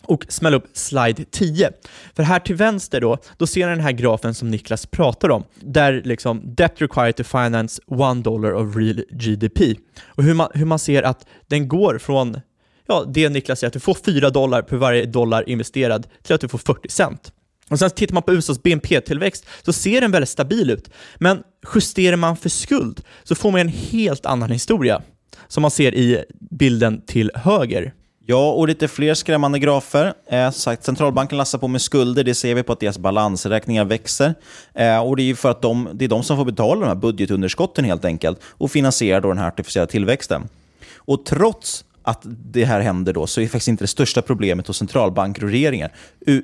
och 0.04 0.26
smälla 0.28 0.56
upp 0.56 0.66
slide 0.72 1.24
10. 1.30 1.70
För 2.16 2.22
här 2.22 2.38
till 2.38 2.56
vänster 2.56 3.00
då, 3.00 3.18
då 3.36 3.46
ser 3.46 3.66
ni 3.66 3.70
den 3.70 3.84
här 3.84 3.92
grafen 3.92 4.34
som 4.34 4.50
Niklas 4.50 4.86
pratar 4.86 5.30
om, 5.30 5.44
där 5.60 6.02
liksom 6.04 6.54
debt 6.54 6.80
required 6.80 7.16
to 7.16 7.24
finance 7.24 7.82
one 7.86 8.22
dollar 8.22 8.52
of 8.52 8.76
real 8.76 9.04
GDP. 9.10 9.74
Och 10.06 10.24
hur 10.24 10.34
man, 10.34 10.48
hur 10.54 10.66
man 10.66 10.78
ser 10.78 11.02
att 11.02 11.26
den 11.46 11.68
går 11.68 11.98
från, 11.98 12.40
ja, 12.86 13.04
det 13.14 13.28
Niklas 13.28 13.58
säger, 13.60 13.68
att 13.68 13.72
du 13.72 13.80
får 13.80 13.96
4 14.04 14.30
dollar 14.30 14.62
per 14.62 14.76
varje 14.76 15.06
dollar 15.06 15.48
investerad 15.48 16.06
till 16.22 16.34
att 16.34 16.40
du 16.40 16.48
får 16.48 16.58
40 16.58 16.88
cent. 16.88 17.32
Och 17.68 17.78
sen 17.78 17.90
tittar 17.90 18.14
man 18.14 18.22
på 18.22 18.32
USAs 18.32 18.62
BNP-tillväxt 18.62 19.46
så 19.62 19.72
ser 19.72 20.00
den 20.00 20.10
väldigt 20.10 20.28
stabil 20.28 20.70
ut. 20.70 20.90
Men 21.18 21.42
justerar 21.74 22.16
man 22.16 22.36
för 22.36 22.48
skuld 22.48 23.00
så 23.22 23.34
får 23.34 23.50
man 23.50 23.60
en 23.60 23.68
helt 23.68 24.26
annan 24.26 24.50
historia, 24.50 25.02
som 25.48 25.62
man 25.62 25.70
ser 25.70 25.94
i 25.94 26.24
bilden 26.50 27.02
till 27.06 27.30
höger. 27.34 27.92
Ja, 28.32 28.52
och 28.52 28.68
lite 28.68 28.88
fler 28.88 29.14
skrämmande 29.14 29.58
grafer. 29.58 30.14
Eh, 30.26 30.50
sagt, 30.50 30.84
centralbanken 30.84 31.38
lassar 31.38 31.58
på 31.58 31.68
med 31.68 31.82
skulder. 31.82 32.24
Det 32.24 32.34
ser 32.34 32.54
vi 32.54 32.62
på 32.62 32.72
att 32.72 32.80
deras 32.80 32.98
balansräkningar 32.98 33.84
växer. 33.84 34.34
Eh, 34.74 34.98
och 34.98 35.16
Det 35.16 35.30
är 35.30 35.34
för 35.34 35.50
att 35.50 35.62
de, 35.62 35.88
det 35.92 36.04
är 36.04 36.08
de 36.08 36.22
som 36.22 36.36
får 36.36 36.44
betala 36.44 36.80
de 36.80 36.86
här 36.86 36.94
budgetunderskotten 36.94 37.84
helt 37.84 38.04
enkelt 38.04 38.40
och 38.44 38.70
finansiera 38.70 39.20
då 39.20 39.28
den 39.28 39.38
här 39.38 39.46
artificiella 39.48 39.86
tillväxten. 39.86 40.48
Och 40.96 41.24
trots 41.24 41.84
att 42.02 42.20
det 42.24 42.64
här 42.64 42.80
händer 42.80 43.12
då, 43.12 43.26
så 43.26 43.40
är 43.40 43.42
det 43.42 43.48
faktiskt 43.48 43.68
inte 43.68 43.84
det 43.84 43.88
största 43.88 44.22
problemet 44.22 44.66
hos 44.66 44.76
centralbanker 44.76 45.44
och 45.44 45.50
regeringar. 45.50 45.92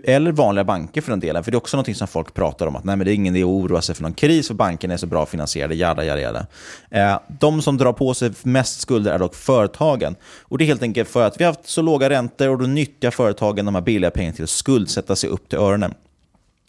Eller 0.04 0.32
vanliga 0.32 0.64
banker 0.64 1.00
för 1.00 1.10
den 1.10 1.20
delen. 1.20 1.44
För 1.44 1.50
det 1.50 1.54
är 1.54 1.56
också 1.56 1.76
något 1.76 1.96
som 1.96 2.08
folk 2.08 2.34
pratar 2.34 2.66
om, 2.66 2.76
att 2.76 2.84
nej, 2.84 2.96
men 2.96 3.04
det 3.04 3.12
är 3.12 3.14
ingen 3.14 3.36
idé 3.36 3.42
att 3.42 3.48
oroa 3.48 3.82
sig 3.82 3.94
för 3.94 4.02
någon 4.02 4.14
kris, 4.14 4.46
för 4.48 4.54
bankerna 4.54 4.94
är 4.94 4.98
så 4.98 5.06
bra 5.06 5.26
finansierade, 5.26 5.74
jada, 5.74 6.04
jada, 6.04 6.20
jada. 6.20 6.46
Eh, 6.90 7.20
de 7.40 7.62
som 7.62 7.76
drar 7.76 7.92
på 7.92 8.14
sig 8.14 8.30
mest 8.42 8.80
skulder 8.80 9.12
är 9.12 9.18
dock 9.18 9.34
företagen. 9.34 10.16
Och 10.42 10.58
det 10.58 10.64
är 10.64 10.66
helt 10.66 10.82
enkelt 10.82 11.08
för 11.08 11.26
att 11.26 11.40
vi 11.40 11.44
har 11.44 11.52
haft 11.52 11.68
så 11.68 11.82
låga 11.82 12.10
räntor 12.10 12.48
och 12.48 12.58
då 12.58 12.66
nyttjar 12.66 13.10
företagen 13.10 13.64
de 13.64 13.74
här 13.74 13.82
billiga 13.82 14.10
pengarna 14.10 14.34
till 14.34 14.44
att 14.44 14.50
skuldsätta 14.50 15.16
sig 15.16 15.30
upp 15.30 15.48
till 15.48 15.58
öronen. 15.58 15.94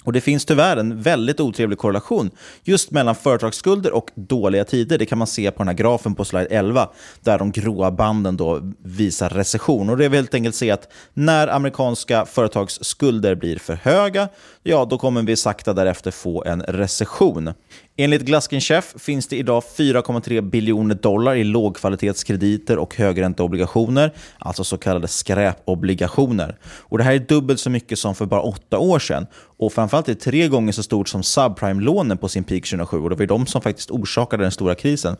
Och 0.03 0.13
Det 0.13 0.21
finns 0.21 0.45
tyvärr 0.45 0.77
en 0.77 1.01
väldigt 1.01 1.39
otrevlig 1.39 1.77
korrelation 1.77 2.31
just 2.63 2.91
mellan 2.91 3.15
företagsskulder 3.15 3.91
och 3.91 4.09
dåliga 4.15 4.65
tider. 4.65 4.97
Det 4.97 5.05
kan 5.05 5.17
man 5.17 5.27
se 5.27 5.51
på 5.51 5.57
den 5.57 5.67
här 5.67 5.75
grafen 5.75 6.15
på 6.15 6.25
slide 6.25 6.45
11, 6.45 6.89
där 7.21 7.39
de 7.39 7.51
gråa 7.51 7.91
banden 7.91 8.37
då 8.37 8.73
visar 8.83 9.29
recession. 9.29 9.89
Och 9.89 9.97
Det 9.97 10.09
vill 10.09 10.19
helt 10.19 10.33
enkelt 10.33 10.55
se 10.55 10.71
att 10.71 10.91
när 11.13 11.47
amerikanska 11.47 12.25
företagsskulder 12.25 13.35
blir 13.35 13.59
för 13.59 13.73
höga, 13.73 14.29
ja, 14.69 14.85
då 14.85 14.97
kommer 14.97 15.21
vi 15.23 15.35
sakta 15.35 15.73
därefter 15.73 16.11
få 16.11 16.43
en 16.43 16.61
recession. 16.61 17.53
Enligt 17.97 18.21
Glaskinchef 18.21 18.93
finns 18.97 19.27
det 19.27 19.37
idag 19.37 19.63
4,3 19.77 20.41
biljoner 20.41 20.95
dollar 20.95 21.35
i 21.35 21.43
lågkvalitetskrediter 21.43 22.77
och 22.77 22.95
högränteobligationer, 22.95 24.13
alltså 24.37 24.63
så 24.63 24.77
kallade 24.77 25.07
skräpobligationer. 25.07 26.57
Och 26.63 26.97
det 26.97 27.03
här 27.03 27.13
är 27.13 27.19
dubbelt 27.19 27.59
så 27.59 27.69
mycket 27.69 27.99
som 27.99 28.15
för 28.15 28.25
bara 28.25 28.41
åtta 28.41 28.79
år 28.79 28.99
sedan. 28.99 29.27
Och 29.57 29.73
framförallt 29.73 30.09
är 30.09 30.13
det 30.13 30.19
tre 30.19 30.47
gånger 30.47 30.71
så 30.71 30.83
stort 30.83 31.09
som 31.09 31.23
subprime-lånen 31.23 32.17
på 32.17 32.27
sin 32.27 32.43
peak 32.43 32.63
2007. 32.63 32.97
Och 32.97 33.09
det 33.09 33.15
var 33.15 33.25
de 33.25 33.45
som 33.45 33.61
faktiskt 33.61 33.91
orsakade 33.91 34.43
den 34.43 34.51
stora 34.51 34.75
krisen. 34.75 35.15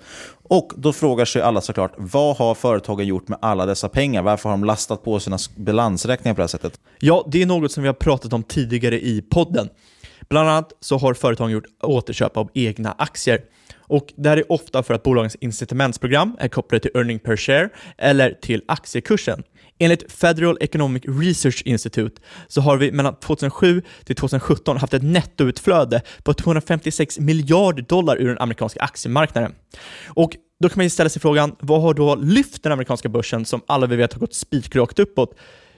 Och 0.50 0.74
då 0.76 0.94
frågar 0.94 1.26
sig 1.26 1.42
alla 1.42 1.62
såklart, 1.62 1.94
vad 1.98 2.38
har 2.38 2.56
företagen 2.56 3.08
gjort 3.08 3.28
med 3.28 3.40
alla 3.42 3.66
dessa 3.66 3.90
pengar? 3.90 4.22
Varför 4.22 4.50
har 4.50 4.58
de 4.58 4.64
lastat 4.64 5.04
på 5.04 5.20
sina 5.20 5.38
balansräkningar 5.56 6.36
på 6.36 6.40
det 6.40 6.44
här 6.44 6.48
sättet? 6.48 6.80
Ja, 7.00 7.28
det 7.32 7.42
är 7.42 7.46
något 7.46 7.72
som 7.72 7.84
vi 7.84 7.88
har 7.88 7.94
pratat 7.94 8.34
om 8.34 8.44
tidigare 8.44 9.00
i 9.00 9.22
podden. 9.22 9.70
Bland 10.30 10.50
annat 10.50 10.74
så 10.80 10.98
har 10.98 11.14
företagen 11.14 11.52
gjort 11.52 11.66
återköp 11.84 12.38
av 12.38 12.50
egna 12.54 12.96
aktier. 12.98 13.42
Och 13.78 14.14
Det 14.16 14.30
här 14.30 14.38
är 14.38 14.52
ofta 14.52 14.84
för 14.84 14.94
att 14.94 15.04
bolagens 15.04 15.36
incitamentsprogram 15.36 16.36
är 16.40 16.48
kopplade 16.48 16.82
till 16.82 16.92
earning 16.94 17.20
per 17.20 17.38
share 17.38 17.70
eller 17.98 18.34
till 18.42 18.62
aktiekursen. 18.68 19.44
Enligt 19.80 20.12
Federal 20.12 20.58
Economic 20.60 21.04
Research 21.08 21.62
Institute 21.66 22.22
så 22.48 22.62
har 22.62 22.78
vi 22.78 22.92
mellan 22.92 23.16
2007 23.16 23.82
till 24.04 24.16
2017 24.16 24.78
haft 24.78 24.94
ett 24.94 25.04
nettoutflöde 25.04 26.02
på 26.24 26.34
256 26.34 27.20
miljarder 27.20 27.84
dollar 27.84 28.22
ur 28.22 28.28
den 28.28 28.38
amerikanska 28.38 28.82
aktiemarknaden. 28.82 29.56
Och 30.08 30.38
då 30.60 30.70
kan 30.70 30.78
man 30.78 30.86
ju 30.86 30.90
ställa 30.90 31.10
sig 31.10 31.22
frågan, 31.22 31.56
vad 31.60 31.82
har 31.82 31.94
då 31.94 32.16
lyft 32.16 32.64
den 32.64 32.72
amerikanska 32.72 33.10
börsen 33.10 33.46
som 33.46 33.62
alla 33.68 33.88
vi 33.88 33.96
vet 33.96 34.14
har 34.14 34.20
gått 34.20 34.34
spikrakt 34.34 35.00
uppåt? 35.00 35.36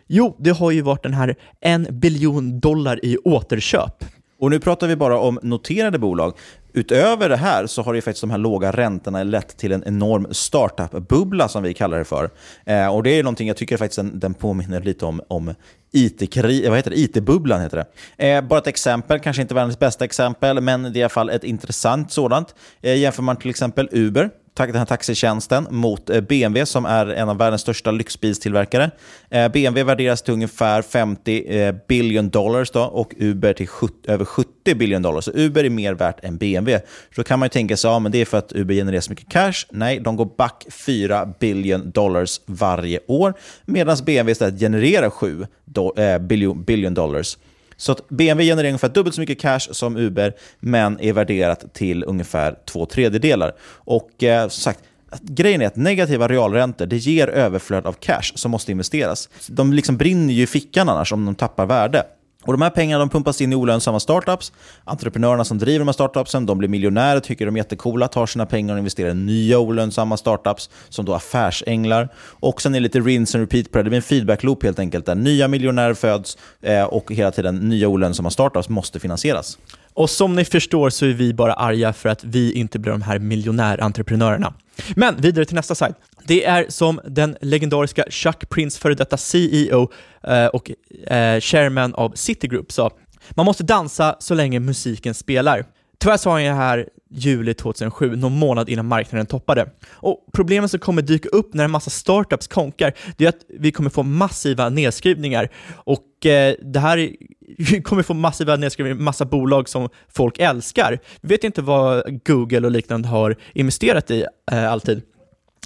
Jo, 0.08 0.36
det 0.40 0.52
har 0.52 0.72
ju 0.72 0.82
varit 0.82 1.04
den 1.04 1.14
här 1.14 1.36
en 1.62 1.88
biljon 1.92 2.60
dollar 2.60 3.06
i 3.06 3.18
återköp. 3.18 4.06
Och 4.40 4.50
nu 4.50 4.60
pratar 4.60 4.88
vi 4.88 4.96
bara 4.96 5.20
om 5.20 5.40
noterade 5.44 6.00
bolag. 6.00 6.38
Utöver 6.74 7.30
det 7.30 7.38
här 7.38 7.68
så 7.68 7.82
har 7.82 7.94
ju 7.94 8.02
faktiskt 8.02 8.22
de 8.22 8.32
här 8.32 8.38
låga 8.38 8.72
räntorna 8.72 9.24
lett 9.24 9.58
till 9.58 9.72
en 9.72 9.84
enorm 9.86 10.28
startup-bubbla 10.32 11.48
som 11.48 11.64
vi 11.64 11.74
kallar 11.74 11.98
det 11.98 12.04
för. 12.04 12.30
Eh, 12.66 12.88
och 12.88 13.04
det 13.04 13.10
är 13.10 13.24
någonting 13.24 13.48
jag 13.48 13.58
tycker 13.58 13.78
faktiskt 13.78 13.98
den, 13.98 14.20
den 14.20 14.34
påminner 14.34 14.82
lite 14.82 15.06
om, 15.06 15.22
om 15.28 15.54
IT-bubblan. 15.92 17.62
heter 17.62 17.86
det. 18.18 18.28
Eh, 18.28 18.42
bara 18.42 18.60
ett 18.60 18.68
exempel, 18.68 19.20
kanske 19.20 19.42
inte 19.42 19.54
världens 19.54 19.80
bästa 19.80 20.06
exempel, 20.06 20.62
men 20.62 20.84
det 20.84 20.90
är 20.90 20.98
i 20.98 21.04
alla 21.04 21.10
fall 21.10 21.30
ett 21.30 21.44
intressant 21.44 22.12
sådant. 22.12 22.56
Eh, 22.82 22.98
jämför 22.98 23.24
man 23.24 23.36
till 23.36 23.50
exempel 23.50 23.90
Uber 23.92 24.30
den 24.54 24.76
här 24.76 24.86
taxitjänsten 24.86 25.68
mot 25.70 26.10
eh, 26.10 26.22
BMW 26.22 26.66
som 26.66 26.86
är 26.86 27.06
en 27.08 27.30
av 27.30 27.38
världens 27.38 27.62
största 27.62 27.92
lyxbilstillverkare. 27.92 28.92
Eh, 29.30 29.48
BMW 29.48 29.84
värderas 29.84 30.22
till 30.22 30.34
ungefär 30.34 30.82
50 30.82 31.60
eh, 31.60 31.76
billion 31.88 32.30
dollars 32.30 32.72
då, 32.72 32.82
och 32.82 33.14
Uber 33.18 33.54
till 33.54 33.68
70, 33.68 34.12
över 34.12 34.26
70 34.26 34.76
billion 34.76 35.02
dollars. 35.02 35.26
Så 35.26 35.32
Uber 35.32 35.64
är 35.64 35.70
mer 35.70 35.94
värt 35.94 36.24
än 36.24 36.38
BMW. 36.38 36.88
Så 37.16 37.22
då 37.22 37.24
kan 37.24 37.40
man 37.40 37.46
ju 37.46 37.50
tänka 37.50 37.78
sig, 37.78 37.92
ja 37.92 38.00
men 38.00 38.12
det 38.12 38.22
är 38.22 38.26
för 38.26 38.38
att 38.38 38.54
Uber 38.54 38.76
genererar 38.76 39.02
så 39.02 39.12
mycket 39.12 39.30
cash. 39.30 39.66
Nej, 39.70 40.00
de 40.00 40.16
går 40.16 40.30
back 40.38 40.66
4 40.70 41.34
billion 41.40 41.92
dollars 41.92 42.42
varje 42.46 43.00
år, 43.08 43.34
medan 43.66 43.98
BMW 44.06 44.32
istället 44.32 44.60
genererar 44.60 45.10
7 45.10 45.48
do, 45.66 45.94
eh, 45.98 46.20
billion, 46.20 46.64
billion 46.64 46.94
dollars. 46.94 47.38
Så 47.82 47.92
att 47.92 48.10
BMW 48.10 48.52
genererar 48.52 48.68
ungefär 48.68 48.90
dubbelt 48.90 49.16
så 49.16 49.22
mycket 49.22 49.40
cash 49.40 49.60
som 49.60 49.98
Uber, 49.98 50.34
men 50.60 51.00
är 51.00 51.14
värderat 51.14 51.74
till 51.74 52.04
ungefär 52.04 52.56
två 52.66 52.86
tredjedelar. 52.86 53.54
Och 53.62 54.24
eh, 54.24 54.42
som 54.42 54.62
sagt, 54.62 54.80
Grejen 55.22 55.62
är 55.62 55.68
att 55.68 55.76
negativa 55.76 56.28
realräntor 56.28 56.86
det 56.86 56.98
ger 56.98 57.28
överflöd 57.28 57.86
av 57.86 57.94
cash 57.94 58.32
som 58.36 58.52
måste 58.52 58.72
investeras. 58.72 59.30
De 59.48 59.74
liksom 59.74 59.98
brinner 59.98 60.34
ju 60.34 60.44
i 60.44 60.48
fickan 60.48 60.90
annars 60.90 61.14
om 61.14 61.26
de 61.26 61.36
tappar 61.36 61.66
värde. 61.66 62.04
Och 62.44 62.54
De 62.54 62.62
här 62.62 62.70
pengarna 62.70 63.00
de 63.00 63.10
pumpas 63.10 63.42
in 63.42 63.54
i 63.54 63.56
olönsamma 63.56 64.00
startups. 64.00 64.52
Entreprenörerna 64.84 65.46
som 65.46 65.58
driver 65.58 65.80
de 65.80 65.88
här 65.88 65.94
startupsen 65.94 66.46
de 66.46 66.58
blir 66.58 66.70
miljonärer, 66.70 67.20
tycker 67.20 67.46
de 67.46 67.56
är 67.56 67.60
jättecoola, 67.60 68.08
tar 68.08 68.26
sina 68.26 68.46
pengar 68.46 68.74
och 68.74 68.80
investerar 68.80 69.10
i 69.10 69.14
nya 69.14 69.60
olönsamma 69.60 70.18
startups 70.18 70.70
som 70.90 71.06
då 71.06 71.14
affärsänglar. 71.14 72.10
Och 72.20 72.62
sen 72.62 72.76
är 72.76 72.80
det 72.80 72.84
lite 72.84 73.00
rinse 73.00 73.38
and 73.38 73.44
repeat 73.44 73.72
på 73.72 73.78
det. 73.78 73.84
Det 73.84 73.90
blir 73.90 73.98
en 73.98 74.04
feedback-loop 74.04 74.64
helt 74.64 74.80
enkelt 74.80 75.06
där 75.06 75.16
nya 75.16 75.48
miljonärer 75.48 75.94
föds 75.94 76.38
eh, 76.62 76.84
och 76.84 77.12
hela 77.12 77.32
tiden 77.32 77.56
nya 77.56 77.88
olönsamma 77.88 78.30
startups 78.30 78.70
måste 78.70 79.00
finansieras. 79.00 79.58
Och 79.94 80.10
som 80.10 80.36
ni 80.36 80.46
förstår 80.46 80.90
så 80.90 81.06
är 81.06 81.14
vi 81.14 81.34
bara 81.34 81.54
arga 81.54 81.94
för 81.94 82.10
att 82.10 82.24
vi 82.24 82.54
inte 82.54 82.80
blir 82.80 82.92
de 82.92 83.02
här 83.02 83.20
miljonärentreprenörerna. 83.20 84.54
Men 84.96 85.22
vidare 85.22 85.46
till 85.46 85.56
nästa 85.56 85.76
sajt. 85.76 85.96
Det 86.28 86.46
är 86.46 86.66
som 86.70 87.02
den 87.06 87.38
legendariska 87.42 88.04
Chuck 88.10 88.50
Prince, 88.50 88.80
före 88.80 88.94
detta 88.94 89.18
CEO 89.18 89.92
eh, 90.24 90.46
och 90.46 90.72
eh, 91.08 91.40
chairman 91.40 91.94
av 91.94 92.12
Citigroup 92.16 92.72
sa, 92.72 92.92
Man 93.30 93.46
måste 93.46 93.64
dansa 93.64 94.16
så 94.20 94.34
länge 94.34 94.60
musiken 94.60 95.14
spelar. 95.14 95.66
Tyvärr 96.00 96.18
sa 96.18 96.32
han 96.32 96.44
ju 96.44 96.50
här 96.50 96.88
juli 97.10 97.54
2007, 97.54 98.16
någon 98.16 98.40
månad 98.40 98.70
innan 98.70 98.88
marknaden 98.88 99.26
toppade. 99.26 99.70
Och 99.92 100.26
problemen 100.34 100.70
som 100.70 100.80
kommer 100.80 101.02
dyka 101.02 101.30
upp 101.30 101.54
när 101.54 101.64
en 101.64 101.72
massa 101.72 101.90
startups 101.90 102.48
konkar, 102.48 102.94
det 103.18 103.26
är 103.26 103.30
att 103.30 103.46
vi 103.60 103.72
kommer 103.72 103.90
få 103.90 104.04
massiva 104.04 104.70
nedskrivningar. 104.70 105.50
Och 105.74 106.26
eh, 106.26 106.56
det 106.62 106.80
här 106.80 106.98
vi 107.58 107.82
kommer 107.82 108.04
få 108.04 108.14
massiva 108.14 108.56
nedskrivningar, 108.56 109.00
i 109.00 109.04
massa 109.04 109.26
bolag 109.26 109.70
som 109.70 109.90
folk 110.10 110.40
älskar. 110.40 111.00
Vi 111.22 111.28
vet 111.28 111.44
inte 111.44 111.62
vad 111.62 112.24
Google 112.26 112.66
och 112.66 112.72
liknande 112.72 113.08
har 113.08 113.36
investerat 113.54 114.12
i 114.12 114.26
eh, 114.52 114.72
alltid. 114.72 115.02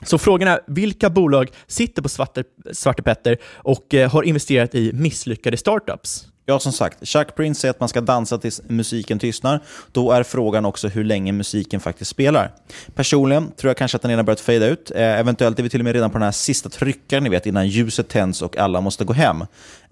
Så 0.04 0.18
frågan 0.18 0.48
är, 0.48 0.60
vilka 0.68 1.10
bolag 1.10 1.52
sitter 1.68 2.02
på 2.02 2.10
Svarte, 2.10 2.44
Svarte 2.72 3.04
Petter 3.04 3.38
och 3.54 3.94
eh, 3.94 4.12
har 4.12 4.24
investerat 4.24 4.76
i 4.76 4.94
misslyckade 4.94 5.58
startups? 5.58 6.28
Ja, 6.48 6.60
som 6.60 6.72
sagt, 6.72 7.08
Chuck 7.08 7.36
Prince 7.36 7.62
säger 7.62 7.70
att 7.70 7.80
man 7.80 7.90
ska 7.90 8.02
dansa 8.02 8.38
tills 8.38 8.62
musiken 8.68 9.20
tystnar. 9.20 9.64
Då 9.92 10.12
är 10.12 10.24
frågan 10.24 10.66
också 10.66 10.88
hur 10.88 11.04
länge 11.04 11.32
musiken 11.32 11.80
faktiskt 11.80 12.12
spelar. 12.12 12.52
Personligen 12.96 13.52
tror 13.52 13.70
jag 13.70 13.78
kanske 13.78 13.96
att 13.96 14.02
den 14.02 14.12
redan 14.12 14.26
börjat 14.26 14.40
fejda 14.40 14.68
ut. 14.68 14.92
Eh, 14.92 15.20
eventuellt 15.20 15.60
är 15.60 15.64
vi 15.64 15.70
till 15.70 15.82
och 15.82 15.84
med 15.84 15.94
redan 15.94 16.10
på 16.10 16.18
den 16.18 16.26
här 16.26 16.32
sista 16.32 16.70
tryckaren, 16.70 17.24
ni 17.24 17.30
vet, 17.30 17.46
innan 17.46 17.68
ljuset 17.68 18.08
tänds 18.08 18.42
och 18.42 18.58
alla 18.58 18.82
måste 18.82 19.06
gå 19.06 19.14
hem. 19.14 19.46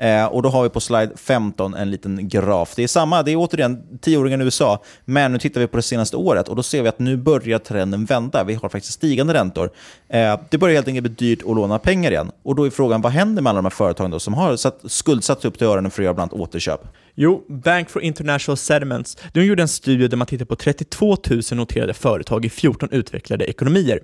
Eh, 0.03 0.25
och 0.25 0.41
då 0.41 0.49
har 0.49 0.63
vi 0.63 0.69
på 0.69 0.79
slide 0.79 1.11
15 1.15 1.73
en 1.73 1.91
liten 1.91 2.29
graf. 2.29 2.73
Det 2.75 2.83
är 2.83 2.87
samma, 2.87 3.23
det 3.23 3.31
är 3.31 3.35
återigen 3.35 3.99
tioåringen 4.01 4.41
i 4.41 4.43
USA, 4.43 4.83
men 5.05 5.31
nu 5.31 5.39
tittar 5.39 5.61
vi 5.61 5.67
på 5.67 5.77
det 5.77 5.83
senaste 5.83 6.17
året 6.17 6.47
och 6.47 6.55
då 6.55 6.63
ser 6.63 6.81
vi 6.81 6.87
att 6.89 6.99
nu 6.99 7.17
börjar 7.17 7.59
trenden 7.59 8.05
vända. 8.05 8.43
Vi 8.43 8.53
har 8.53 8.69
faktiskt 8.69 8.93
stigande 8.93 9.33
räntor. 9.33 9.69
Eh, 10.09 10.39
det 10.49 10.57
börjar 10.57 10.75
helt 10.75 10.87
enkelt 10.87 11.07
bli 11.07 11.15
dyrt 11.27 11.39
att 11.47 11.55
låna 11.55 11.79
pengar 11.79 12.11
igen. 12.11 12.31
Och 12.43 12.55
då 12.55 12.65
är 12.65 12.69
frågan, 12.69 13.01
vad 13.01 13.11
händer 13.11 13.41
med 13.41 13.49
alla 13.49 13.57
de 13.57 13.65
här 13.65 13.69
företagen 13.69 14.11
då, 14.11 14.19
som 14.19 14.33
har 14.33 14.55
satt, 14.55 14.79
skuldsatt 14.85 15.45
upp 15.45 15.57
till 15.57 15.67
öronen 15.67 15.91
för 15.91 16.01
att 16.01 16.03
göra 16.03 16.13
bland 16.13 16.33
annat 16.33 16.41
återköp? 16.41 16.81
Jo, 17.15 17.45
Bank 17.49 17.89
for 17.89 18.01
International 18.01 18.57
Settlements 18.57 19.17
de 19.33 19.45
gjorde 19.45 19.61
en 19.61 19.67
studie 19.67 20.07
där 20.07 20.17
man 20.17 20.27
tittade 20.27 20.45
på 20.45 20.55
32 20.55 21.17
000 21.29 21.41
noterade 21.51 21.93
företag 21.93 22.45
i 22.45 22.49
14 22.49 22.89
utvecklade 22.91 23.45
ekonomier. 23.45 23.99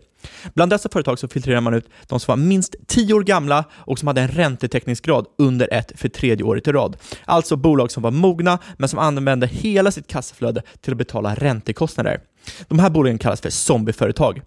Bland 0.54 0.72
dessa 0.72 0.90
företag 0.90 1.20
så 1.20 1.28
filtrerar 1.28 1.62
man 1.62 1.74
ut 1.74 1.90
de 2.08 2.20
som 2.20 2.32
var 2.32 2.38
minst 2.38 2.76
10 2.88 3.14
år 3.14 3.24
gamla 3.24 3.66
och 3.74 4.00
som 4.00 4.08
hade 4.08 4.22
en 4.22 4.28
räntetäckningsgrad 4.28 5.26
under 5.38 5.74
ett 5.74 5.92
för 5.96 6.10
tredje 6.10 6.46
året 6.46 6.68
i 6.68 6.72
rad. 6.72 6.98
Alltså 7.26 7.56
bolag 7.56 7.92
som 7.92 8.04
var 8.04 8.12
mogna 8.12 8.60
men 8.78 8.90
som 8.90 9.00
använde 9.00 9.48
hela 9.48 9.92
sitt 9.92 10.08
kassaflöde 10.08 10.62
till 10.82 10.94
att 10.94 10.98
betala 10.98 11.36
räntekostnader. 11.36 12.20
De 12.68 12.80
här 12.80 12.90
bolagen 12.90 13.18
kallas 13.18 13.42
för 13.42 13.50
zombieföretag. 13.50 14.42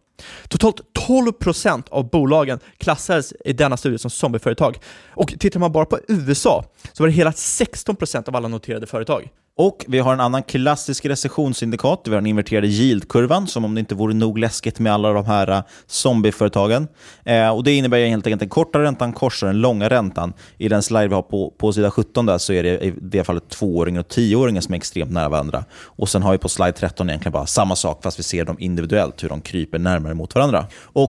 Totalt 0.49 0.81
12% 1.09 1.83
av 1.91 2.11
bolagen 2.11 2.59
klassades 2.79 3.33
i 3.45 3.53
denna 3.53 3.77
studie 3.77 3.99
som 3.99 4.11
zombieföretag. 4.11 4.79
Och 5.09 5.35
tittar 5.39 5.61
man 5.61 5.73
bara 5.73 5.85
på 5.85 5.99
USA 6.09 6.65
så 6.93 7.03
var 7.03 7.09
det 7.09 7.15
hela 7.15 7.31
16% 7.31 8.29
av 8.29 8.37
alla 8.37 8.49
noterade 8.49 8.87
företag. 8.87 9.31
Och 9.57 9.85
vi 9.89 9.99
har 9.99 10.13
en 10.13 10.21
annan 10.21 10.43
klassisk 10.43 11.05
recessionsindikator, 11.05 12.11
Vi 12.11 12.15
har 12.15 12.21
den 12.21 12.27
inverterade 12.27 12.67
yieldkurvan, 12.67 13.47
som 13.47 13.65
om 13.65 13.75
det 13.75 13.81
inte 13.81 13.95
vore 13.95 14.15
nog 14.15 14.39
läskigt 14.39 14.79
med 14.79 14.93
alla 14.93 15.13
de 15.13 15.27
här 15.27 15.51
eh, 15.51 15.63
zombieföretagen. 15.87 16.89
Eh, 17.25 17.49
och 17.49 17.65
det 17.65 17.73
innebär 17.73 17.99
helt 18.07 18.27
enkelt 18.27 18.35
att 18.35 18.41
den 18.41 18.49
korta 18.49 18.79
räntan 18.79 19.13
korsar 19.13 19.47
den 19.47 19.61
långa 19.61 19.89
räntan. 19.89 20.33
I 20.59 20.69
den 20.69 20.83
slide 20.83 21.09
vi 21.09 21.15
har 21.15 21.23
på, 21.23 21.51
på 21.51 21.73
sida 21.73 21.91
17 21.91 22.27
där 22.27 22.39
så 22.39 22.53
är 22.53 22.63
det 22.63 22.85
i 22.85 22.95
det 23.01 23.25
fallet 23.25 23.49
tvååringar 23.49 24.01
och 24.01 24.09
tioåringar 24.09 24.61
som 24.61 24.75
är 24.75 24.77
extremt 24.77 25.11
nära 25.11 25.29
varandra. 25.29 25.65
Och 25.85 26.09
sen 26.09 26.23
har 26.23 26.33
vi 26.33 26.39
på 26.39 26.49
slide 26.49 26.73
13 26.73 27.09
egentligen 27.11 27.33
bara 27.33 27.47
samma 27.47 27.77
sak, 27.77 28.03
fast 28.03 28.19
vi 28.19 28.23
ser 28.23 28.45
dem 28.45 28.57
individuellt, 28.59 29.25
hur 29.25 29.29
de 29.29 29.41
kryper 29.41 29.79
närmare 29.79 30.15
mot 30.15 30.35
varandra. 30.35 30.67
Och 30.83 31.09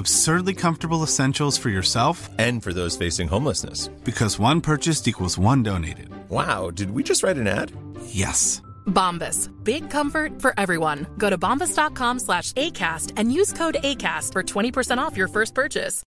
Absurdly 0.00 0.54
comfortable 0.54 1.02
essentials 1.02 1.58
for 1.58 1.68
yourself 1.68 2.30
and 2.38 2.62
for 2.62 2.72
those 2.72 2.96
facing 2.96 3.28
homelessness. 3.28 3.88
Because 4.04 4.38
one 4.38 4.60
purchased 4.62 5.08
equals 5.08 5.38
one 5.38 5.62
donated. 5.62 6.08
Wow, 6.30 6.70
did 6.70 6.90
we 6.92 7.02
just 7.02 7.22
write 7.22 7.36
an 7.36 7.46
ad? 7.46 7.70
Yes. 8.06 8.62
Bombas. 8.86 9.50
Big 9.64 9.90
comfort 9.90 10.40
for 10.40 10.54
everyone. 10.56 11.06
Go 11.18 11.28
to 11.28 11.36
bombas.com 11.36 12.18
slash 12.18 12.52
ACAST 12.52 13.12
and 13.16 13.32
use 13.32 13.52
code 13.52 13.76
ACAST 13.84 14.32
for 14.32 14.42
20% 14.42 14.98
off 14.98 15.16
your 15.18 15.28
first 15.28 15.54
purchase. 15.54 16.02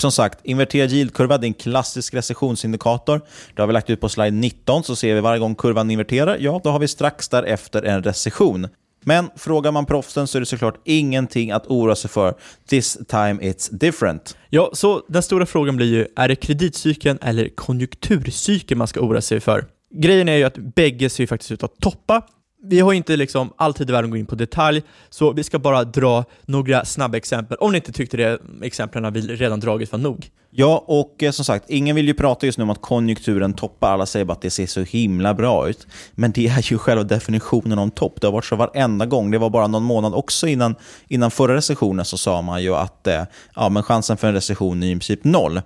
Som 0.00 0.12
sagt, 0.12 0.38
inverterad 0.44 0.92
yieldkurva 0.92 1.34
är 1.34 1.44
en 1.44 1.54
klassisk 1.54 2.14
recessionsindikator. 2.14 3.20
Det 3.54 3.62
har 3.62 3.66
vi 3.66 3.72
lagt 3.72 3.90
ut 3.90 4.00
på 4.00 4.08
slide 4.08 4.30
19, 4.30 4.84
så 4.84 4.96
ser 4.96 5.14
vi 5.14 5.20
varje 5.20 5.38
gång 5.38 5.54
kurvan 5.54 5.90
inverterar, 5.90 6.38
ja, 6.40 6.60
då 6.64 6.70
har 6.70 6.78
vi 6.78 6.88
strax 6.88 7.28
därefter 7.28 7.82
en 7.82 8.02
recession. 8.02 8.68
Men 9.04 9.30
frågar 9.36 9.72
man 9.72 9.86
proffsen 9.86 10.26
så 10.26 10.38
är 10.38 10.40
det 10.40 10.46
såklart 10.46 10.80
ingenting 10.84 11.50
att 11.50 11.66
oroa 11.66 11.96
sig 11.96 12.10
för. 12.10 12.34
This 12.68 12.98
time 13.08 13.34
it's 13.34 13.74
different. 13.74 14.36
Ja, 14.50 14.70
så 14.72 15.02
den 15.08 15.22
stora 15.22 15.46
frågan 15.46 15.76
blir 15.76 15.86
ju, 15.86 16.06
är 16.16 16.28
det 16.28 16.36
kreditcykeln 16.36 17.18
eller 17.22 17.48
konjunkturcykeln 17.48 18.78
man 18.78 18.86
ska 18.86 19.00
oroa 19.00 19.20
sig 19.20 19.40
för? 19.40 19.64
Grejen 19.94 20.28
är 20.28 20.36
ju 20.36 20.44
att 20.44 20.56
bägge 20.56 21.10
ser 21.10 21.22
ju 21.22 21.26
faktiskt 21.26 21.52
ut 21.52 21.62
att 21.62 21.80
toppa. 21.80 22.22
Vi 22.66 22.80
har 22.80 22.92
inte 22.92 23.16
liksom 23.16 23.52
alltid 23.56 23.90
i 23.90 23.92
världen 23.92 24.04
att 24.04 24.10
gå 24.10 24.16
in 24.16 24.26
på 24.26 24.34
detalj, 24.34 24.82
så 25.10 25.32
vi 25.32 25.44
ska 25.44 25.58
bara 25.58 25.84
dra 25.84 26.24
några 26.42 26.84
snabba 26.84 27.16
exempel, 27.16 27.56
om 27.60 27.72
ni 27.72 27.78
inte 27.78 27.92
tyckte 27.92 28.16
det 28.16 28.38
exemplen 28.62 29.12
vi 29.12 29.20
redan 29.20 29.60
dragit 29.60 29.92
var 29.92 29.98
nog. 29.98 30.30
Ja, 30.56 30.84
och 30.86 31.22
eh, 31.22 31.30
som 31.30 31.44
sagt, 31.44 31.70
ingen 31.70 31.96
vill 31.96 32.06
ju 32.06 32.14
prata 32.14 32.46
just 32.46 32.58
nu 32.58 32.64
om 32.64 32.70
att 32.70 32.80
konjunkturen 32.80 33.52
toppar. 33.52 33.92
Alla 33.92 34.06
säger 34.06 34.24
bara 34.24 34.32
att 34.32 34.42
det 34.42 34.50
ser 34.50 34.66
så 34.66 34.80
himla 34.80 35.34
bra 35.34 35.68
ut. 35.68 35.86
Men 36.12 36.32
det 36.32 36.46
är 36.46 36.72
ju 36.72 36.78
själva 36.78 37.04
definitionen 37.04 37.78
om 37.78 37.90
topp. 37.90 38.20
Det 38.20 38.26
har 38.26 38.32
varit 38.32 38.44
så 38.44 38.56
varenda 38.56 39.06
gång. 39.06 39.30
Det 39.30 39.38
var 39.38 39.50
bara 39.50 39.66
någon 39.66 39.82
månad 39.82 40.14
också 40.14 40.46
innan, 40.46 40.74
innan 41.08 41.30
förra 41.30 41.54
recessionen 41.54 42.04
så 42.04 42.18
sa 42.18 42.42
man 42.42 42.62
ju 42.62 42.74
att 42.74 43.06
eh, 43.06 43.22
ja, 43.54 43.68
men 43.68 43.82
chansen 43.82 44.16
för 44.16 44.28
en 44.28 44.34
recession 44.34 44.82
är 44.82 44.86
i 44.86 44.90
princip 44.92 45.24
noll. 45.24 45.60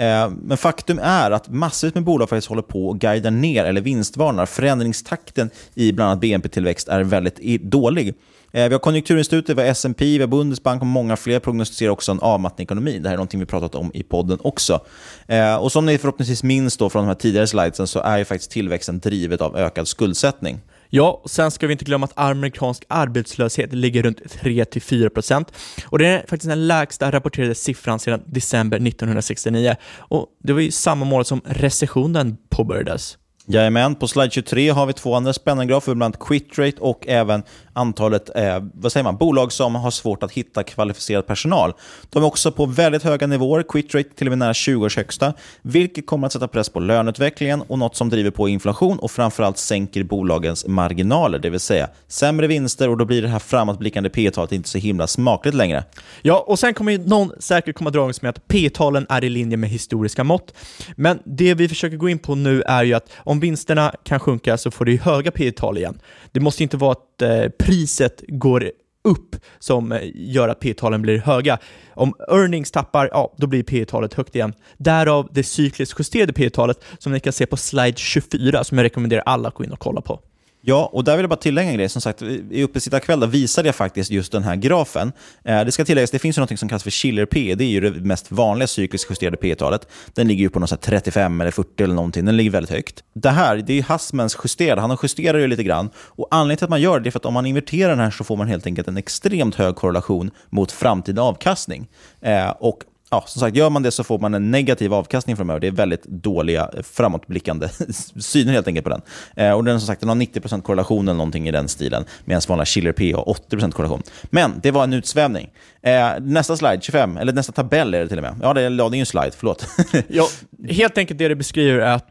Eh, 0.00 0.30
men 0.42 0.56
faktum 0.56 0.98
är 1.02 1.30
att 1.30 1.48
massvis 1.48 1.94
med 1.94 2.04
bolag 2.04 2.28
faktiskt 2.28 2.48
håller 2.48 2.62
på 2.62 2.90
att 2.90 2.96
guida 2.96 3.30
ner 3.30 3.64
eller 3.64 3.80
vinstvarnar. 3.80 4.46
Förändringstakten 4.46 5.50
i 5.74 5.92
bland 5.92 6.10
annat 6.10 6.20
BNP-tillväxt 6.20 6.88
är 6.88 7.02
väldigt 7.02 7.62
dålig. 7.62 8.08
Eh, 8.52 8.68
vi 8.68 8.74
har 8.74 8.78
Konjunkturinstitutet, 8.78 9.58
vi 9.58 9.62
har 9.62 9.68
S&P, 9.68 10.04
vi 10.04 10.18
har 10.18 10.26
Bundesbank 10.26 10.80
och 10.80 10.86
många 10.86 11.16
fler 11.16 11.38
prognostiserar 11.38 11.90
också 11.90 12.12
en 12.12 12.20
avmattning 12.20 12.62
i 12.62 12.66
ekonomin. 12.66 13.02
Det 13.02 13.08
här 13.08 13.14
är 13.14 13.16
någonting 13.16 13.40
vi 13.40 13.46
pratat 13.46 13.74
om 13.74 13.90
i 13.94 14.02
podden 14.02 14.38
också. 14.42 14.80
Eh, 15.26 15.56
och 15.56 15.72
som 15.72 15.86
ni 15.86 15.98
förhoppningsvis 15.98 16.42
minns 16.42 16.76
då 16.76 16.90
från 16.90 17.02
de 17.02 17.08
här 17.08 17.14
tidigare 17.14 17.46
slidesen 17.46 17.86
så 17.86 18.00
är 18.00 18.18
ju 18.18 18.24
faktiskt 18.24 18.50
tillväxten 18.50 18.98
drivet 18.98 19.40
av 19.40 19.56
ökad 19.56 19.88
skuldsättning. 19.88 20.60
Ja, 20.92 21.22
sen 21.26 21.50
ska 21.50 21.66
vi 21.66 21.72
inte 21.72 21.84
glömma 21.84 22.04
att 22.04 22.18
amerikansk 22.18 22.84
arbetslöshet 22.88 23.72
ligger 23.72 24.02
runt 24.02 24.20
3-4% 24.20 25.44
och 25.86 25.98
det 25.98 26.06
är 26.06 26.18
faktiskt 26.18 26.48
den 26.48 26.66
lägsta 26.66 27.12
rapporterade 27.12 27.54
siffran 27.54 27.98
sedan 27.98 28.22
december 28.26 28.76
1969 28.76 29.76
och 29.98 30.26
det 30.42 30.52
var 30.52 30.60
ju 30.60 30.70
samma 30.70 31.04
mål 31.04 31.24
som 31.24 31.40
recessionen 31.44 32.36
påbörjades. 32.48 33.18
Jajamän, 33.46 33.94
på 33.94 34.08
slide 34.08 34.30
23 34.30 34.70
har 34.70 34.86
vi 34.86 34.92
två 34.92 35.14
andra 35.14 35.32
spännande 35.32 35.72
grafer, 35.72 35.94
bland 35.94 36.14
annat 36.14 36.28
quit 36.28 36.58
rate 36.58 36.76
och 36.80 37.08
även 37.08 37.42
antalet 37.72 38.30
eh, 38.36 38.58
vad 38.74 38.92
säger 38.92 39.04
man, 39.04 39.16
bolag 39.16 39.52
som 39.52 39.74
har 39.74 39.90
svårt 39.90 40.22
att 40.22 40.32
hitta 40.32 40.62
kvalificerad 40.62 41.26
personal. 41.26 41.72
De 42.10 42.22
är 42.22 42.26
också 42.26 42.52
på 42.52 42.66
väldigt 42.66 43.02
höga 43.02 43.26
nivåer, 43.26 43.62
quit 43.62 43.94
rate 43.94 44.08
till 44.14 44.26
och 44.26 44.30
med 44.30 44.38
nära 44.38 44.54
20 44.54 44.84
års 44.84 44.96
högsta, 44.96 45.32
vilket 45.62 46.06
kommer 46.06 46.26
att 46.26 46.32
sätta 46.32 46.48
press 46.48 46.68
på 46.68 46.80
löneutvecklingen 46.80 47.62
och 47.62 47.78
något 47.78 47.96
som 47.96 48.08
driver 48.08 48.30
på 48.30 48.48
inflation 48.48 48.98
och 48.98 49.10
framförallt 49.10 49.58
sänker 49.58 50.02
bolagens 50.02 50.66
marginaler, 50.66 51.38
det 51.38 51.50
vill 51.50 51.60
säga 51.60 51.88
sämre 52.08 52.46
vinster 52.46 52.88
och 52.88 52.96
då 52.96 53.04
blir 53.04 53.22
det 53.22 53.28
här 53.28 53.38
framåtblickande 53.38 54.10
P 54.10 54.30
talet 54.30 54.52
inte 54.52 54.68
så 54.68 54.78
himla 54.78 55.06
smakligt 55.06 55.56
längre. 55.56 55.84
Ja, 56.22 56.44
och 56.46 56.58
sen 56.58 56.74
kommer 56.74 56.92
ju 56.92 56.98
någon 56.98 57.32
säkert 57.38 57.76
komma 57.76 57.90
dragandes 57.90 58.22
med 58.22 58.28
att 58.28 58.48
P-talen 58.48 59.06
är 59.08 59.24
i 59.24 59.28
linje 59.28 59.56
med 59.56 59.70
historiska 59.70 60.24
mått. 60.24 60.54
Men 60.96 61.18
det 61.24 61.54
vi 61.54 61.68
försöker 61.68 61.96
gå 61.96 62.08
in 62.08 62.18
på 62.18 62.34
nu 62.34 62.62
är 62.62 62.84
ju 62.84 62.94
att 62.94 63.10
om 63.16 63.40
vinsterna 63.40 63.94
kan 64.04 64.20
sjunka 64.20 64.58
så 64.58 64.70
får 64.70 64.84
du 64.84 64.96
höga 64.96 65.30
P-tal 65.30 65.78
igen. 65.78 66.00
Det 66.32 66.40
måste 66.40 66.62
inte 66.62 66.76
vara 66.76 66.92
att 66.92 67.22
eh, 67.22 67.48
priset 67.70 68.24
går 68.28 68.70
upp 69.04 69.36
som 69.58 69.98
gör 70.14 70.48
att 70.48 70.60
P-talen 70.60 71.02
blir 71.02 71.18
höga. 71.18 71.58
Om 71.94 72.14
earnings 72.28 72.70
tappar, 72.70 73.08
ja, 73.12 73.34
då 73.36 73.46
blir 73.46 73.62
P-talet 73.62 74.14
högt 74.14 74.34
igen. 74.34 74.54
Därav 74.76 75.28
det 75.32 75.42
cykliskt 75.42 76.00
justerade 76.00 76.32
P-talet 76.32 76.84
som 76.98 77.12
ni 77.12 77.20
kan 77.20 77.32
se 77.32 77.46
på 77.46 77.56
slide 77.56 77.96
24 77.96 78.64
som 78.64 78.78
jag 78.78 78.84
rekommenderar 78.84 79.22
alla 79.26 79.48
att 79.48 79.54
gå 79.54 79.64
in 79.64 79.72
och 79.72 79.78
kolla 79.78 80.00
på. 80.00 80.20
Ja, 80.62 80.90
och 80.92 81.04
där 81.04 81.16
vill 81.16 81.22
jag 81.22 81.30
bara 81.30 81.36
tillägga 81.36 81.70
en 81.70 81.74
grej. 81.74 81.88
Som 81.88 82.02
sagt, 82.02 82.22
i 82.22 82.62
Uppesittarkväll 82.62 83.26
visade 83.26 83.68
jag 83.68 83.74
faktiskt 83.74 84.10
just 84.10 84.32
den 84.32 84.42
här 84.42 84.56
grafen. 84.56 85.12
Eh, 85.44 85.64
det 85.64 85.72
ska 85.72 85.84
tilläggas, 85.84 86.10
det 86.10 86.18
finns 86.18 86.38
ju 86.38 86.40
något 86.40 86.58
som 86.58 86.68
kallas 86.68 86.82
för 86.82 86.90
chiller 86.90 87.26
P. 87.26 87.54
Det 87.54 87.64
är 87.64 87.68
ju 87.68 87.80
det 87.80 88.00
mest 88.00 88.32
vanliga 88.32 88.66
cykliskt 88.66 89.10
justerade 89.10 89.36
P-talet. 89.36 89.88
Den 90.14 90.28
ligger 90.28 90.42
ju 90.42 90.50
på 90.50 90.60
något 90.60 90.80
35 90.80 91.40
eller 91.40 91.50
40 91.50 91.82
eller 91.82 91.94
någonting. 91.94 92.24
Den 92.24 92.36
ligger 92.36 92.50
väldigt 92.50 92.70
högt. 92.70 93.04
Det 93.14 93.30
här, 93.30 93.56
det 93.56 93.72
är 93.72 93.74
ju 93.74 93.82
Hassmans 93.82 94.36
justerade. 94.44 94.80
Han 94.80 94.96
justerar 95.02 95.38
ju 95.38 95.46
lite 95.46 95.62
grann. 95.62 95.90
Och 95.96 96.28
anledningen 96.30 96.56
till 96.56 96.64
att 96.64 96.70
man 96.70 96.80
gör 96.80 97.00
det 97.00 97.08
är 97.08 97.10
för 97.10 97.18
att 97.18 97.26
om 97.26 97.34
man 97.34 97.46
inverterar 97.46 97.90
den 97.90 97.98
här 97.98 98.10
så 98.10 98.24
får 98.24 98.36
man 98.36 98.48
helt 98.48 98.66
enkelt 98.66 98.88
en 98.88 98.96
extremt 98.96 99.54
hög 99.54 99.76
korrelation 99.76 100.30
mot 100.50 100.72
framtida 100.72 101.22
avkastning. 101.22 101.88
Eh, 102.20 102.50
och 102.50 102.78
ja, 103.10 103.24
som 103.26 103.40
sagt, 103.40 103.56
gör 103.56 103.70
man 103.70 103.82
det 103.82 103.90
så 103.90 104.04
får 104.04 104.18
man 104.18 104.34
en 104.34 104.50
negativ 104.50 104.94
avkastning 104.94 105.36
framöver. 105.36 105.60
Det 105.60 105.66
är 105.66 105.70
väldigt 105.70 106.04
dåliga 106.04 106.70
eh, 106.76 106.82
framåtblickande 106.82 107.68
syner 108.20 108.52
helt 108.52 108.66
enkelt 108.66 108.84
på 108.84 108.90
den. 108.90 109.02
Eh, 109.36 109.52
och 109.52 109.64
den, 109.64 109.80
som 109.80 109.86
sagt, 109.86 110.00
den 110.00 110.08
har 110.08 110.16
90% 110.16 110.62
korrelation 110.62 111.08
eller 111.08 111.16
någonting 111.16 111.48
i 111.48 111.50
den 111.50 111.68
stilen, 111.68 112.04
medan 112.24 112.42
vanliga 112.48 112.66
Schiller 112.66 112.92
P 112.92 113.12
har 113.12 113.24
80% 113.24 113.70
korrelation. 113.70 114.02
Men 114.24 114.60
det 114.62 114.70
var 114.70 114.84
en 114.84 114.92
utsvävning. 114.92 115.50
Eh, 115.82 116.10
nästa 116.20 116.56
slide, 116.56 116.78
25, 116.80 117.16
eller 117.16 117.32
nästa 117.32 117.52
tabell 117.52 117.94
är 117.94 118.00
det 118.00 118.08
till 118.08 118.18
och 118.18 118.22
med. 118.22 118.34
Ja, 118.42 118.54
det, 118.54 118.62
ja, 118.62 118.70
det 118.70 118.94
är 118.94 118.96
ju 118.96 119.00
en 119.00 119.06
slide, 119.06 119.30
förlåt. 119.36 119.66
ja, 120.08 120.28
helt 120.68 120.98
enkelt 120.98 121.18
det 121.18 121.28
det 121.28 121.36
beskriver 121.36 121.78
är 121.78 121.92
att 121.92 122.06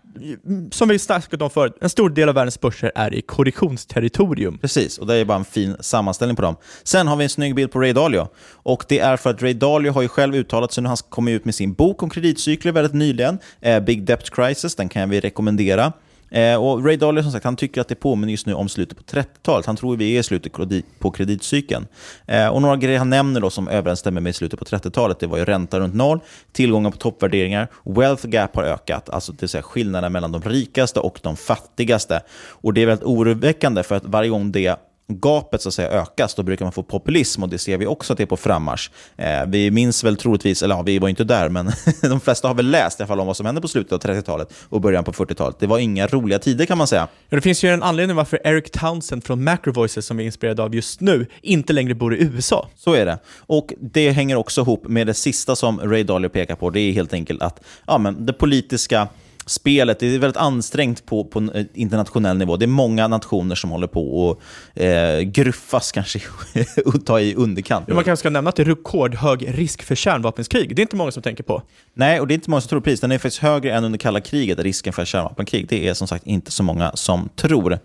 som 0.72 0.90
vi 0.90 1.00
snackat 1.00 1.42
om 1.42 1.50
förut, 1.50 1.78
en 1.82 1.90
stor 1.90 2.10
del 2.10 2.30
av 2.30 2.36
världens 2.36 2.60
börser 2.60 2.92
är 2.96 3.14
i 3.14 3.22
korrektionsterritorium. 3.22 4.58
Precis, 4.58 4.98
och 4.98 5.08
det 5.08 5.16
är 5.16 5.26
bara 5.26 5.38
en 5.38 5.46
fin 5.46 5.76
sammanställning 5.80 6.36
på 6.36 6.42
dem. 6.42 6.56
Sen 6.84 7.08
har 7.08 7.16
vi 7.16 7.24
en 7.24 7.30
snygg 7.30 7.56
bild 7.56 7.72
på 7.72 7.80
Ray 7.80 7.94
Dalio. 7.94 8.28
Och 8.54 8.84
det 8.88 9.00
är 9.00 9.18
för 9.18 9.30
att 9.30 9.42
Ray 9.42 9.54
Dalio 9.54 9.92
har 9.92 10.02
ju 10.02 10.08
själv 10.08 10.36
uttalat 10.36 10.72
sig, 10.74 10.84
nu 10.84 10.90
han 10.90 10.98
kom 11.10 11.28
ut 11.28 11.46
med 11.46 11.56
sin 11.56 11.74
bok 11.74 12.04
om 12.04 12.10
kreditcykler 12.10 12.72
väldigt 12.72 12.94
nyligen, 12.94 13.40
eh, 13.62 13.80
Big 13.80 14.04
Debt 14.04 14.30
Crisis, 14.30 14.76
den 14.76 14.90
kan 14.90 15.10
vi 15.10 15.20
rekommendera. 15.20 15.94
Eh, 16.30 16.56
och 16.56 16.86
Ray 16.86 16.98
Dalio 16.98 17.24
som 17.24 17.32
sagt, 17.32 17.46
han 17.46 17.56
tycker 17.56 17.82
att 17.82 17.88
det 17.88 17.96
påminner 17.96 18.32
just 18.32 18.46
nu 18.46 18.54
om 18.54 18.70
slutet 18.70 18.98
på 18.98 19.04
30-talet. 19.04 19.66
Han 19.66 19.76
tror 19.76 19.98
vi 19.98 20.16
är 20.16 20.20
i 20.20 20.24
slutet 20.24 20.54
på 21.00 21.12
kreditcykeln. 21.12 21.88
Eh, 22.26 22.48
och 22.48 22.62
några 22.62 22.76
grejer 22.76 23.00
han 23.00 23.10
nämner 23.10 23.42
då 23.42 23.50
som 23.50 23.68
överensstämmer 23.68 24.22
med 24.22 24.36
slutet 24.36 24.60
på 24.60 24.66
30-talet, 24.66 25.20
det 25.20 25.28
var 25.28 25.38
ju 25.38 25.46
ränta 25.46 25.80
runt 25.80 25.96
noll, 25.96 26.20
tillgångar 26.52 26.92
på 26.92 26.98
toppvärderingar, 26.98 27.68
wealth 27.84 28.28
gap 28.28 28.56
har 28.56 28.64
ökat, 28.64 29.10
alltså 29.10 29.32
det 29.32 29.42
vill 29.42 29.50
säga 29.50 29.64
skillnaden 29.64 30.12
mellan 30.12 30.32
de 30.32 30.42
rikaste 30.42 31.00
och 31.00 31.20
de 31.24 31.38
fattigaste. 31.38 32.22
Och 32.32 32.74
det 32.74 32.82
är 32.82 32.86
väldigt 32.86 33.06
oroväckande 33.06 33.84
för 33.84 33.96
att 33.96 34.06
varje 34.06 34.30
gång 34.30 34.52
det 34.52 34.76
gapet 35.10 35.62
så 35.62 35.70
att 35.70 35.74
säga 35.74 35.90
ökas, 35.90 36.36
då 36.36 36.44
brukar 36.44 36.66
man 36.66 36.72
få 36.72 36.84
populism 36.84 37.44
och 37.44 37.50
det 37.50 37.58
ser 37.58 37.78
vi 37.78 37.86
också 37.86 38.14
att 38.14 38.18
det 38.18 38.24
är 38.24 38.26
på 38.26 38.38
frammarsch. 38.38 38.92
Eh, 39.18 39.46
vi 39.48 39.72
minns 39.72 40.04
väl 40.04 40.18
troligtvis, 40.18 40.64
eller 40.64 40.76
ja, 40.76 40.82
vi 40.82 41.00
var 41.00 41.10
inte 41.10 41.24
där, 41.24 41.50
men 41.50 41.72
de 42.02 42.20
flesta 42.20 42.48
har 42.48 42.56
väl 42.56 42.72
läst 42.72 43.00
i 43.00 43.04
alla 43.04 43.08
fall 43.08 43.20
om 43.20 43.28
vad 43.28 43.38
som 43.38 43.46
hände 43.46 43.62
på 43.62 43.68
slutet 43.68 43.92
av 43.92 44.00
30-talet 44.00 44.54
och 44.70 44.82
början 44.82 45.04
på 45.04 45.12
40-talet. 45.12 45.60
Det 45.60 45.68
var 45.68 45.80
inga 45.80 46.08
roliga 46.08 46.40
tider 46.40 46.66
kan 46.66 46.78
man 46.78 46.88
säga. 46.88 47.08
Ja, 47.30 47.36
det 47.36 47.42
finns 47.42 47.64
ju 47.64 47.70
en 47.70 47.84
anledning 47.84 48.18
varför 48.18 48.40
Eric 48.44 48.72
Townsend 48.72 49.24
från 49.24 49.44
Macro 49.44 49.74
Voices, 49.74 50.06
som 50.06 50.18
vi 50.18 50.24
är 50.24 50.26
inspirerade 50.26 50.64
av 50.64 50.76
just 50.76 51.02
nu, 51.02 51.26
inte 51.42 51.74
längre 51.74 51.96
bor 51.96 52.16
i 52.16 52.24
USA. 52.24 52.68
Så 52.76 52.94
är 52.94 53.06
det. 53.06 53.20
Och 53.38 53.74
det 53.80 54.12
hänger 54.12 54.36
också 54.36 54.62
ihop 54.62 54.88
med 54.88 55.08
det 55.08 55.14
sista 55.14 55.56
som 55.56 55.80
Ray 55.80 56.04
Dalio 56.04 56.30
pekar 56.30 56.56
på. 56.56 56.70
Det 56.70 56.80
är 56.80 56.92
helt 56.92 57.14
enkelt 57.14 57.42
att 57.42 57.64
ja, 57.88 57.98
men 57.98 58.26
det 58.26 58.34
politiska 58.34 59.08
spelet 59.50 60.04
är 60.04 60.20
väldigt 60.20 60.38
ansträngt 60.38 61.06
på, 61.06 61.24
på 61.24 61.50
internationell 61.74 62.38
nivå. 62.38 62.58
Det 62.58 62.66
är 62.66 62.68
många 62.68 63.08
nationer 63.08 63.56
som 63.56 63.70
håller 63.70 63.88
på 63.88 64.32
att 64.32 64.38
eh, 64.82 65.20
gruffas 65.20 65.92
kanske 65.92 66.22
och 66.86 67.06
ta 67.06 67.20
i 67.20 67.36
underkant. 67.36 67.88
Man 67.88 68.04
kanske 68.04 68.22
ska 68.22 68.30
nämna 68.30 68.50
att 68.50 68.56
det 68.56 68.64
är 68.64 68.66
rekordhög 68.66 69.58
risk 69.58 69.84
för 69.84 69.96
kärnvapenkrig. 69.96 70.76
Det 70.76 70.80
är 70.80 70.84
inte 70.84 70.96
många 70.96 71.12
som 71.12 71.24
tänker 71.24 71.44
på. 71.44 71.62
Nej, 71.94 72.20
och 72.20 72.28
det 72.28 72.34
är 72.34 72.36
inte 72.36 72.50
många 72.50 72.62
som 72.62 72.70
tror 72.70 72.82
precis. 72.82 73.00
Den 73.00 73.12
är 73.12 73.18
faktiskt 73.18 73.42
högre 73.42 73.74
än 73.74 73.84
under 73.84 74.00
kalla 74.00 74.22
kriget, 74.22 74.60
risken 74.60 74.94
för 74.94 75.06
kärnvapenkrig. 75.06 75.68
Det 75.68 75.88
är 75.88 75.94
som 75.94 76.08
sagt 76.08 76.28
inte 76.28 76.52
så 76.52 76.64
många 76.64 76.92
som 76.96 77.30
tror. 77.36 77.80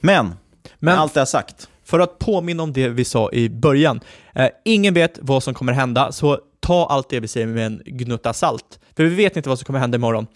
Men, 0.00 0.34
Men 0.78 0.98
allt 0.98 1.14
det 1.14 1.20
jag 1.20 1.28
sagt. 1.28 1.68
För 1.84 2.00
att 2.00 2.18
påminna 2.18 2.62
om 2.62 2.72
det 2.72 2.88
vi 2.88 3.04
sa 3.04 3.32
i 3.32 3.48
början. 3.48 4.00
Eh, 4.34 4.48
ingen 4.64 4.94
vet 4.94 5.18
vad 5.22 5.42
som 5.42 5.54
kommer 5.54 5.72
hända, 5.72 6.12
så 6.12 6.38
ta 6.60 6.86
allt 6.86 7.08
det 7.10 7.20
vi 7.20 7.28
säger 7.28 7.46
med 7.46 7.66
en 7.66 7.82
gnutta 7.84 8.32
salt. 8.32 8.78
För 8.96 9.04
vi 9.04 9.14
vet 9.14 9.36
inte 9.36 9.48
vad 9.48 9.58
som 9.58 9.66
kommer 9.66 9.78
hända 9.78 9.96
imorgon. 9.96 10.26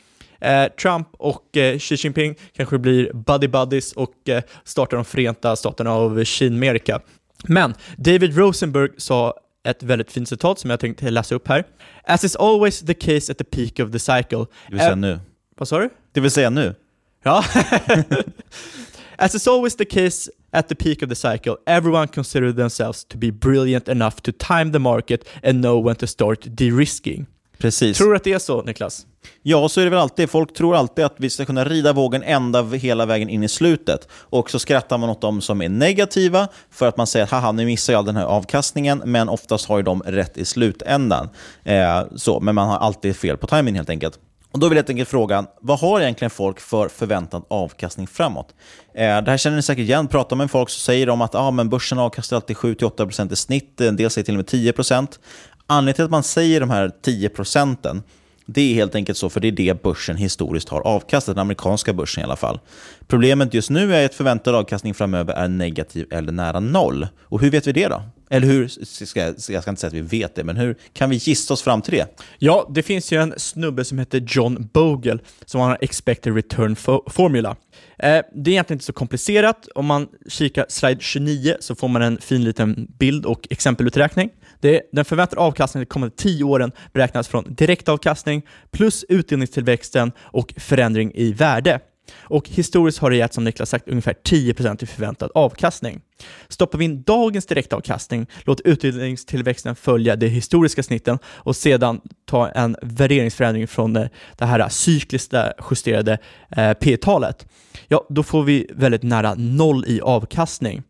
Eh, 0.42 0.68
Trump 0.68 1.08
och 1.12 1.56
eh, 1.56 1.78
Xi 1.78 1.94
Jinping 1.94 2.34
kanske 2.56 2.78
blir 2.78 3.10
buddy-buddies 3.12 3.94
och 3.94 4.28
eh, 4.28 4.42
startar 4.64 4.96
de 4.96 5.04
förenta 5.04 5.56
staterna 5.56 5.92
av 5.92 6.24
Kinamerika. 6.24 7.00
Men 7.44 7.74
David 7.96 8.36
Rosenberg 8.36 8.90
sa 8.96 9.34
ett 9.64 9.82
väldigt 9.82 10.12
fint 10.12 10.28
citat 10.28 10.58
som 10.58 10.70
jag 10.70 10.80
tänkte 10.80 11.10
läsa 11.10 11.34
upp 11.34 11.48
här. 11.48 11.64
As 12.04 12.24
is 12.24 12.36
always 12.36 12.80
the 12.80 12.94
case 12.94 13.32
at 13.32 13.38
the 13.38 13.44
peak 13.44 13.86
of 13.86 13.92
the 13.92 13.98
cycle. 13.98 14.38
Det 14.38 14.70
vill 14.70 14.78
säga 14.78 14.94
nu. 14.94 15.20
Vad 15.56 15.68
sa 15.68 15.78
du? 15.78 15.90
Det 16.12 16.20
vill 16.20 16.30
säga 16.30 16.50
nu. 16.50 16.74
Ja. 17.22 17.44
As 19.16 19.34
is 19.34 19.48
always 19.48 19.76
the 19.76 19.84
case 19.84 20.30
at 20.50 20.68
the 20.68 20.74
peak 20.74 21.02
of 21.02 21.08
the 21.08 21.14
cycle, 21.14 21.56
everyone 21.66 22.06
consider 22.06 22.52
themselves 22.52 23.04
to 23.04 23.18
be 23.18 23.30
brilliant 23.30 23.88
enough 23.88 24.16
to 24.22 24.32
time 24.32 24.72
the 24.72 24.78
market 24.78 25.28
and 25.42 25.62
know 25.62 25.84
when 25.84 25.96
to 25.96 26.06
start 26.06 26.38
de-risking. 26.44 27.26
Precis. 27.58 27.98
Tror 27.98 28.10
du 28.10 28.16
att 28.16 28.24
det 28.24 28.32
är 28.32 28.38
så, 28.38 28.62
Niklas? 28.62 29.06
Ja, 29.42 29.68
så 29.68 29.80
är 29.80 29.84
det 29.84 29.90
väl 29.90 29.98
alltid. 29.98 30.30
Folk 30.30 30.54
tror 30.54 30.76
alltid 30.76 31.04
att 31.04 31.14
vi 31.16 31.30
ska 31.30 31.44
kunna 31.44 31.64
rida 31.64 31.92
vågen 31.92 32.22
ända 32.22 32.62
hela 32.62 33.06
vägen 33.06 33.28
in 33.28 33.42
i 33.42 33.48
slutet. 33.48 34.08
Och 34.12 34.50
så 34.50 34.58
skrattar 34.58 34.98
man 34.98 35.10
åt 35.10 35.20
dem 35.20 35.40
som 35.40 35.62
är 35.62 35.68
negativa 35.68 36.48
för 36.70 36.88
att 36.88 36.96
man 36.96 37.06
säger 37.06 37.24
att 37.24 37.30
haha, 37.30 37.52
nu 37.52 37.66
missar 37.66 37.92
jag 37.92 38.04
den 38.06 38.16
här 38.16 38.24
avkastningen, 38.24 39.02
men 39.06 39.28
oftast 39.28 39.68
har 39.68 39.76
ju 39.76 39.82
de 39.82 40.02
rätt 40.02 40.38
i 40.38 40.44
slutändan. 40.44 41.28
Eh, 41.64 42.02
så, 42.16 42.40
men 42.40 42.54
man 42.54 42.68
har 42.68 42.78
alltid 42.78 43.16
fel 43.16 43.36
på 43.36 43.46
timing 43.46 43.74
helt 43.74 43.90
enkelt. 43.90 44.18
Och 44.52 44.58
Då 44.58 44.68
vill 44.68 44.76
jag 44.76 44.82
helt 44.82 44.90
enkelt 44.90 45.08
fråga, 45.08 45.46
vad 45.60 45.78
har 45.78 46.00
egentligen 46.00 46.30
folk 46.30 46.60
för 46.60 46.88
förväntad 46.88 47.42
avkastning 47.48 48.06
framåt? 48.06 48.54
Eh, 48.94 49.22
det 49.22 49.30
här 49.30 49.36
känner 49.36 49.56
ni 49.56 49.62
säkert 49.62 49.82
igen. 49.82 50.08
Pratar 50.08 50.36
med 50.36 50.50
folk 50.50 50.70
så 50.70 50.80
säger 50.80 51.06
de 51.06 51.20
att 51.20 51.34
ah, 51.34 51.50
men 51.50 51.68
börsen 51.68 51.98
avkastar 51.98 52.36
alltid 52.36 52.56
7-8% 52.56 53.32
i 53.32 53.36
snitt, 53.36 53.80
en 53.80 53.96
del 53.96 54.10
säger 54.10 54.24
till 54.24 54.34
och 54.34 54.52
med 54.52 54.74
10%. 54.74 55.18
Anledningen 55.66 55.94
till 55.94 56.04
att 56.04 56.10
man 56.10 56.22
säger 56.22 56.60
de 56.60 56.70
här 56.70 56.90
10 57.02 57.28
procenten 57.28 58.02
det 58.46 58.70
är 58.70 58.74
helt 58.74 58.94
enkelt 58.94 59.18
så, 59.18 59.30
för 59.30 59.40
det 59.40 59.48
är 59.48 59.52
det 59.52 59.82
börsen 59.82 60.16
historiskt 60.16 60.68
har 60.68 60.80
avkastat, 60.80 61.34
den 61.34 61.42
amerikanska 61.42 61.92
börsen 61.92 62.20
i 62.20 62.24
alla 62.24 62.36
fall. 62.36 62.60
Problemet 63.06 63.54
just 63.54 63.70
nu 63.70 63.94
är 63.94 64.04
att 64.04 64.14
förväntad 64.14 64.54
avkastning 64.54 64.94
framöver 64.94 65.34
är 65.34 65.48
negativ 65.48 66.06
eller 66.10 66.32
nära 66.32 66.60
noll. 66.60 67.06
Och 67.22 67.40
hur 67.40 67.50
vet 67.50 67.66
vi 67.66 67.72
det 67.72 67.88
då? 67.88 68.02
Eller 68.32 68.46
hur, 68.46 68.68
ska, 69.06 69.20
jag 69.20 69.40
ska 69.40 69.70
inte 69.70 69.80
säga 69.80 69.88
att 69.88 69.92
vi 69.94 70.00
vet 70.00 70.34
det, 70.34 70.44
men 70.44 70.56
hur 70.56 70.76
kan 70.92 71.10
vi 71.10 71.16
gissa 71.16 71.54
oss 71.54 71.62
fram 71.62 71.82
till 71.82 71.94
det? 71.94 72.22
Ja, 72.38 72.70
det 72.74 72.82
finns 72.82 73.12
ju 73.12 73.22
en 73.22 73.34
snubbe 73.36 73.84
som 73.84 73.98
heter 73.98 74.24
John 74.28 74.68
Bogle 74.72 75.18
som 75.44 75.60
har 75.60 75.70
en 75.70 75.76
expected 75.80 76.34
return 76.34 76.76
formula. 77.10 77.56
Eh, 77.98 78.22
det 78.34 78.50
är 78.50 78.52
egentligen 78.52 78.76
inte 78.76 78.84
så 78.84 78.92
komplicerat. 78.92 79.68
Om 79.74 79.86
man 79.86 80.08
kikar 80.28 80.66
slide 80.68 81.00
29 81.00 81.56
så 81.60 81.74
får 81.74 81.88
man 81.88 82.02
en 82.02 82.18
fin 82.20 82.44
liten 82.44 82.86
bild 82.98 83.26
och 83.26 83.46
exempeluträkning. 83.50 84.30
Det, 84.60 84.82
den 84.92 85.04
förväntade 85.04 85.40
avkastningen 85.40 85.84
de 85.84 85.92
kommande 85.92 86.16
10 86.16 86.44
åren 86.44 86.72
beräknas 86.92 87.28
från 87.28 87.54
direktavkastning 87.54 88.42
plus 88.70 89.04
utdelningstillväxten 89.08 90.12
och 90.20 90.54
förändring 90.56 91.12
i 91.14 91.32
värde. 91.32 91.80
Och 92.14 92.48
historiskt 92.48 92.98
har 92.98 93.10
det 93.10 93.16
gett, 93.16 93.34
som 93.34 93.44
Niklas 93.44 93.70
sagt, 93.70 93.88
ungefär 93.88 94.14
10% 94.24 94.82
i 94.82 94.86
förväntad 94.86 95.30
avkastning. 95.34 96.00
Stoppar 96.48 96.78
vi 96.78 96.84
in 96.84 97.02
dagens 97.02 97.46
direktavkastning, 97.46 98.26
låt 98.44 98.60
utdelningstillväxten 98.60 99.76
följa 99.76 100.16
de 100.16 100.28
historiska 100.28 100.82
snitten 100.82 101.18
och 101.26 101.56
sedan 101.56 102.00
ta 102.26 102.48
en 102.48 102.76
värderingsförändring 102.82 103.68
från 103.68 103.96
eh, 103.96 104.08
det 104.38 104.44
här 104.44 104.68
cykliskt 104.68 105.34
justerade 105.70 106.18
eh, 106.56 106.72
P-talet, 106.72 107.46
ja, 107.88 108.06
då 108.08 108.22
får 108.22 108.42
vi 108.42 108.66
väldigt 108.74 109.02
nära 109.02 109.34
noll 109.34 109.84
i 109.86 110.00
avkastning. 110.00 110.82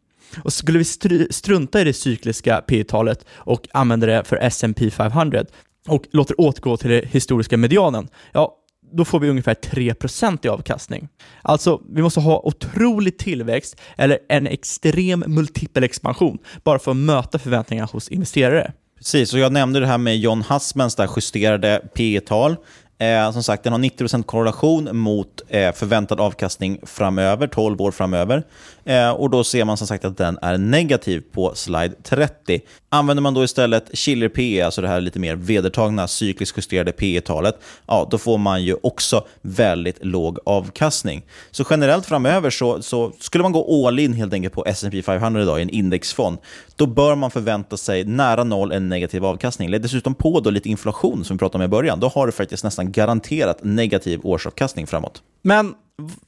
Och 0.44 0.52
skulle 0.52 0.78
vi 0.78 0.84
strunta 1.30 1.80
i 1.80 1.84
det 1.84 1.92
cykliska 1.92 2.62
P-talet 2.66 3.24
och 3.32 3.68
använda 3.72 4.06
det 4.06 4.24
för 4.24 4.36
S&P 4.36 4.90
500 4.90 5.44
och 5.88 6.04
låter 6.12 6.40
återgå 6.40 6.76
till 6.76 6.90
den 6.90 7.06
historiska 7.06 7.56
medianen, 7.56 8.08
ja, 8.32 8.56
då 8.92 9.04
får 9.04 9.20
vi 9.20 9.28
ungefär 9.28 9.54
3% 9.54 10.46
i 10.46 10.48
avkastning. 10.48 11.08
Alltså, 11.42 11.80
vi 11.94 12.02
måste 12.02 12.20
ha 12.20 12.40
otrolig 12.44 13.18
tillväxt 13.18 13.80
eller 13.96 14.18
en 14.28 14.46
extrem 14.46 15.24
multipel 15.26 15.84
expansion 15.84 16.38
bara 16.64 16.78
för 16.78 16.90
att 16.90 16.96
möta 16.96 17.38
förväntningarna 17.38 17.88
hos 17.92 18.08
investerare. 18.08 18.72
Precis, 19.02 19.34
och 19.34 19.38
jag 19.38 19.52
nämnde 19.52 19.80
det 19.80 19.86
här 19.86 19.98
med 19.98 20.18
John 20.18 20.42
Hassmans 20.42 20.94
där 20.94 21.10
justerade 21.16 21.82
P 21.94 22.20
tal 22.26 22.56
Eh, 23.02 23.32
som 23.32 23.42
sagt, 23.42 23.64
den 23.64 23.72
har 23.72 23.80
90% 23.80 24.22
korrelation 24.22 24.96
mot 24.96 25.42
eh, 25.48 25.72
förväntad 25.72 26.20
avkastning 26.20 26.80
framöver, 26.82 27.46
12 27.46 27.80
år 27.80 27.90
framöver. 27.90 28.42
Eh, 28.84 29.10
och 29.10 29.30
då 29.30 29.44
ser 29.44 29.64
man 29.64 29.76
som 29.76 29.86
sagt 29.86 30.04
att 30.04 30.16
den 30.16 30.38
är 30.42 30.58
negativ 30.58 31.22
på 31.32 31.54
slide 31.54 31.94
30. 32.02 32.60
Använder 32.88 33.22
man 33.22 33.34
då 33.34 33.44
istället 33.44 33.98
Schiller 33.98 34.28
PE, 34.28 34.64
alltså 34.64 34.82
det 34.82 34.88
här 34.88 35.00
lite 35.00 35.18
mer 35.18 35.36
vedertagna 35.36 36.08
cykliskt 36.08 36.58
justerade 36.58 36.92
PE-talet, 36.92 37.58
ja, 37.86 38.08
då 38.10 38.18
får 38.18 38.38
man 38.38 38.62
ju 38.62 38.76
också 38.82 39.24
väldigt 39.42 40.04
låg 40.04 40.38
avkastning. 40.44 41.22
Så 41.50 41.64
generellt 41.70 42.06
framöver 42.06 42.50
så, 42.50 42.82
så 42.82 43.12
skulle 43.20 43.42
man 43.42 43.52
gå 43.52 43.86
all 43.86 43.98
in 43.98 44.12
helt 44.12 44.32
enkelt 44.32 44.54
på 44.54 44.64
S&P 44.66 45.02
500 45.02 45.42
idag 45.42 45.58
i 45.58 45.62
en 45.62 45.70
indexfond, 45.70 46.38
då 46.76 46.86
bör 46.86 47.14
man 47.14 47.30
förvänta 47.30 47.76
sig 47.76 48.04
nära 48.04 48.44
noll 48.44 48.72
en 48.72 48.88
negativ 48.88 49.24
avkastning. 49.24 49.68
Lägg 49.68 49.82
dessutom 49.82 50.14
på 50.14 50.40
då 50.40 50.50
lite 50.50 50.68
inflation 50.68 51.24
som 51.24 51.36
vi 51.36 51.38
pratade 51.38 51.64
om 51.64 51.68
i 51.68 51.68
början, 51.68 52.00
då 52.00 52.08
har 52.08 52.26
du 52.26 52.32
faktiskt 52.32 52.64
nästan 52.64 52.91
garanterat 52.92 53.58
negativ 53.62 54.20
årsavkastning 54.22 54.86
framåt. 54.86 55.22
Men 55.42 55.74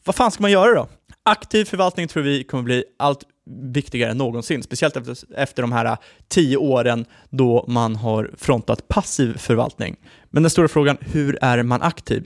vad 0.04 0.14
fan 0.14 0.30
ska 0.30 0.42
man 0.42 0.50
göra 0.50 0.74
då? 0.74 0.88
Aktiv 1.22 1.64
förvaltning 1.64 2.08
tror 2.08 2.22
vi 2.22 2.44
kommer 2.44 2.62
bli 2.62 2.84
allt 2.98 3.24
viktigare 3.72 4.10
än 4.10 4.18
någonsin, 4.18 4.62
speciellt 4.62 4.96
efter, 4.96 5.16
efter 5.36 5.62
de 5.62 5.72
här 5.72 5.84
äh, 5.84 5.96
tio 6.28 6.56
åren 6.56 7.04
då 7.30 7.64
man 7.68 7.96
har 7.96 8.30
frontat 8.36 8.88
passiv 8.88 9.38
förvaltning. 9.38 9.96
Men 10.30 10.42
den 10.42 10.50
stora 10.50 10.68
frågan, 10.68 10.96
hur 11.00 11.38
är 11.42 11.62
man 11.62 11.82
aktiv? 11.82 12.24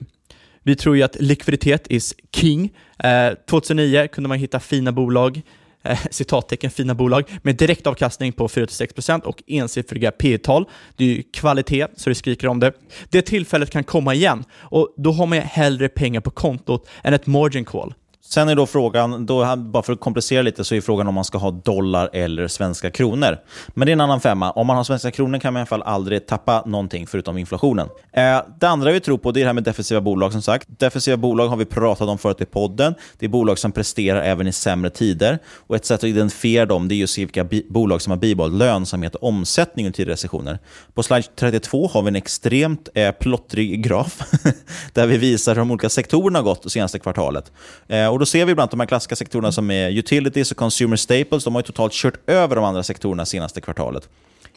Vi 0.63 0.77
tror 0.77 0.97
ju 0.97 1.03
att 1.03 1.17
likviditet 1.21 1.87
is 1.91 2.15
king. 2.33 2.73
Äh, 2.99 3.27
eh, 3.27 3.35
2009 3.51 4.09
kunde 4.09 4.29
man 4.29 4.39
hitta 4.39 4.61
fina 4.61 4.93
bolag 4.93 5.43
eh, 5.89 5.99
citattecken 6.11 6.71
fina 6.71 6.95
bolag 6.95 7.25
med 7.43 7.57
direktavkastning 7.57 8.33
på 8.33 8.49
4-6% 8.49 9.23
och 9.23 9.43
ensiffriga 9.47 10.11
P 10.11 10.39
tal 10.39 10.65
Det 10.97 11.05
är 11.05 11.09
ju 11.09 11.23
kvalitet 11.23 11.87
så 11.97 12.09
det 12.11 12.15
skriker 12.15 12.49
om 12.49 12.61
det. 12.61 12.73
Det 13.11 13.23
tillfället 13.23 13.71
kan 13.71 13.85
komma 13.85 14.15
igen 14.15 14.45
och 14.53 14.95
då 14.97 15.13
har 15.13 15.27
man 15.27 15.39
ju 15.39 15.45
hellre 15.45 15.89
pengar 15.89 16.21
på 16.21 16.31
kontot 16.31 16.89
än 17.05 17.15
ett 17.15 17.27
margin 17.27 17.65
call. 17.65 17.95
Sen 18.31 18.49
är 18.49 18.55
då 18.55 18.67
frågan, 18.67 19.27
då, 19.27 19.57
bara 19.57 19.83
för 19.83 19.93
att 19.93 20.01
komplicera 20.01 20.43
lite, 20.43 20.65
så 20.65 20.75
är 20.75 20.81
frågan 20.81 21.09
om 21.09 21.15
man 21.15 21.25
ska 21.25 21.39
ha 21.39 21.51
dollar 21.51 22.11
eller 22.13 22.49
svenska 22.49 22.91
kronor. 22.91 23.39
Men 23.69 23.87
det 23.87 23.91
är 23.91 23.93
en 23.93 24.01
annan 24.01 24.21
femma. 24.21 24.51
Om 24.51 24.67
man 24.67 24.77
har 24.77 24.85
svenska 24.85 25.11
kronor 25.11 25.39
kan 25.39 25.53
man 25.53 25.61
i 25.61 25.63
alla 25.63 25.67
fall 25.67 25.83
aldrig 25.83 26.27
tappa 26.27 26.63
någonting 26.67 27.07
förutom 27.07 27.39
inflationen. 27.39 27.89
Eh, 28.13 28.41
det 28.61 28.69
andra 28.69 28.93
vi 28.93 29.01
tror 29.01 29.19
på 29.19 29.33
det 29.33 29.41
är 29.41 29.43
det 29.43 29.49
här 29.49 29.55
med 29.55 29.65
defensiva 29.65 30.01
bolag 30.01 30.33
som 30.33 30.43
sagt. 30.43 30.69
Defensiva 30.79 31.17
bolag 31.17 31.49
har 31.49 31.57
vi 31.57 31.65
pratat 31.65 32.09
om 32.09 32.19
förut 32.19 32.41
i 32.41 32.45
podden. 32.45 32.95
Det 33.19 33.27
är 33.27 33.31
bolag 33.31 33.59
som 33.59 33.73
presterar 33.73 34.23
även 34.23 34.47
i 34.47 34.53
sämre 34.53 34.91
tider. 34.91 35.39
Och 35.67 35.77
Ett 35.77 35.85
sätt 35.85 36.01
att 36.01 36.05
identifiera 36.05 36.67
dem 36.67 36.89
det 36.89 36.95
är 36.95 37.05
att 37.05 37.11
se 37.11 37.25
vilka 37.25 37.49
bolag 37.69 38.03
som 38.03 38.11
har 38.11 38.19
bibehållit 38.19 38.59
lönsamhet 38.59 39.15
och 39.15 39.29
omsättning 39.29 39.87
under 39.87 39.97
tidigare 39.97 40.13
recessioner. 40.13 40.59
På 40.95 41.03
slide 41.03 41.29
32 41.37 41.87
har 41.93 42.03
vi 42.03 42.09
en 42.09 42.17
extremt 42.17 42.89
eh, 42.95 43.13
plottrig 43.13 43.85
graf 43.85 44.19
där 44.93 45.07
vi 45.07 45.17
visar 45.17 45.55
hur 45.55 45.59
de 45.59 45.71
olika 45.71 45.89
sektorerna 45.89 46.39
har 46.39 46.45
gått 46.45 46.63
det 46.63 46.71
senaste 46.71 46.99
kvartalet. 46.99 47.53
Eh, 47.89 48.18
och 48.19 48.21
Då 48.21 48.27
ser 48.27 48.45
vi 48.45 48.55
bland 48.55 48.71
de 48.71 48.81
här 48.81 48.87
klassiska 48.87 49.17
sektorerna 49.17 49.53
som 49.53 49.71
är 49.71 49.91
utilities 49.91 50.51
och 50.51 50.57
consumer 50.57 50.97
staples. 50.97 51.45
De 51.45 51.55
har 51.55 51.63
totalt 51.63 51.93
kört 51.93 52.15
över 52.27 52.57
de 52.57 52.65
andra 52.65 52.83
sektorerna 52.83 53.27
senaste 53.27 53.61
kvartalet. 53.61 54.09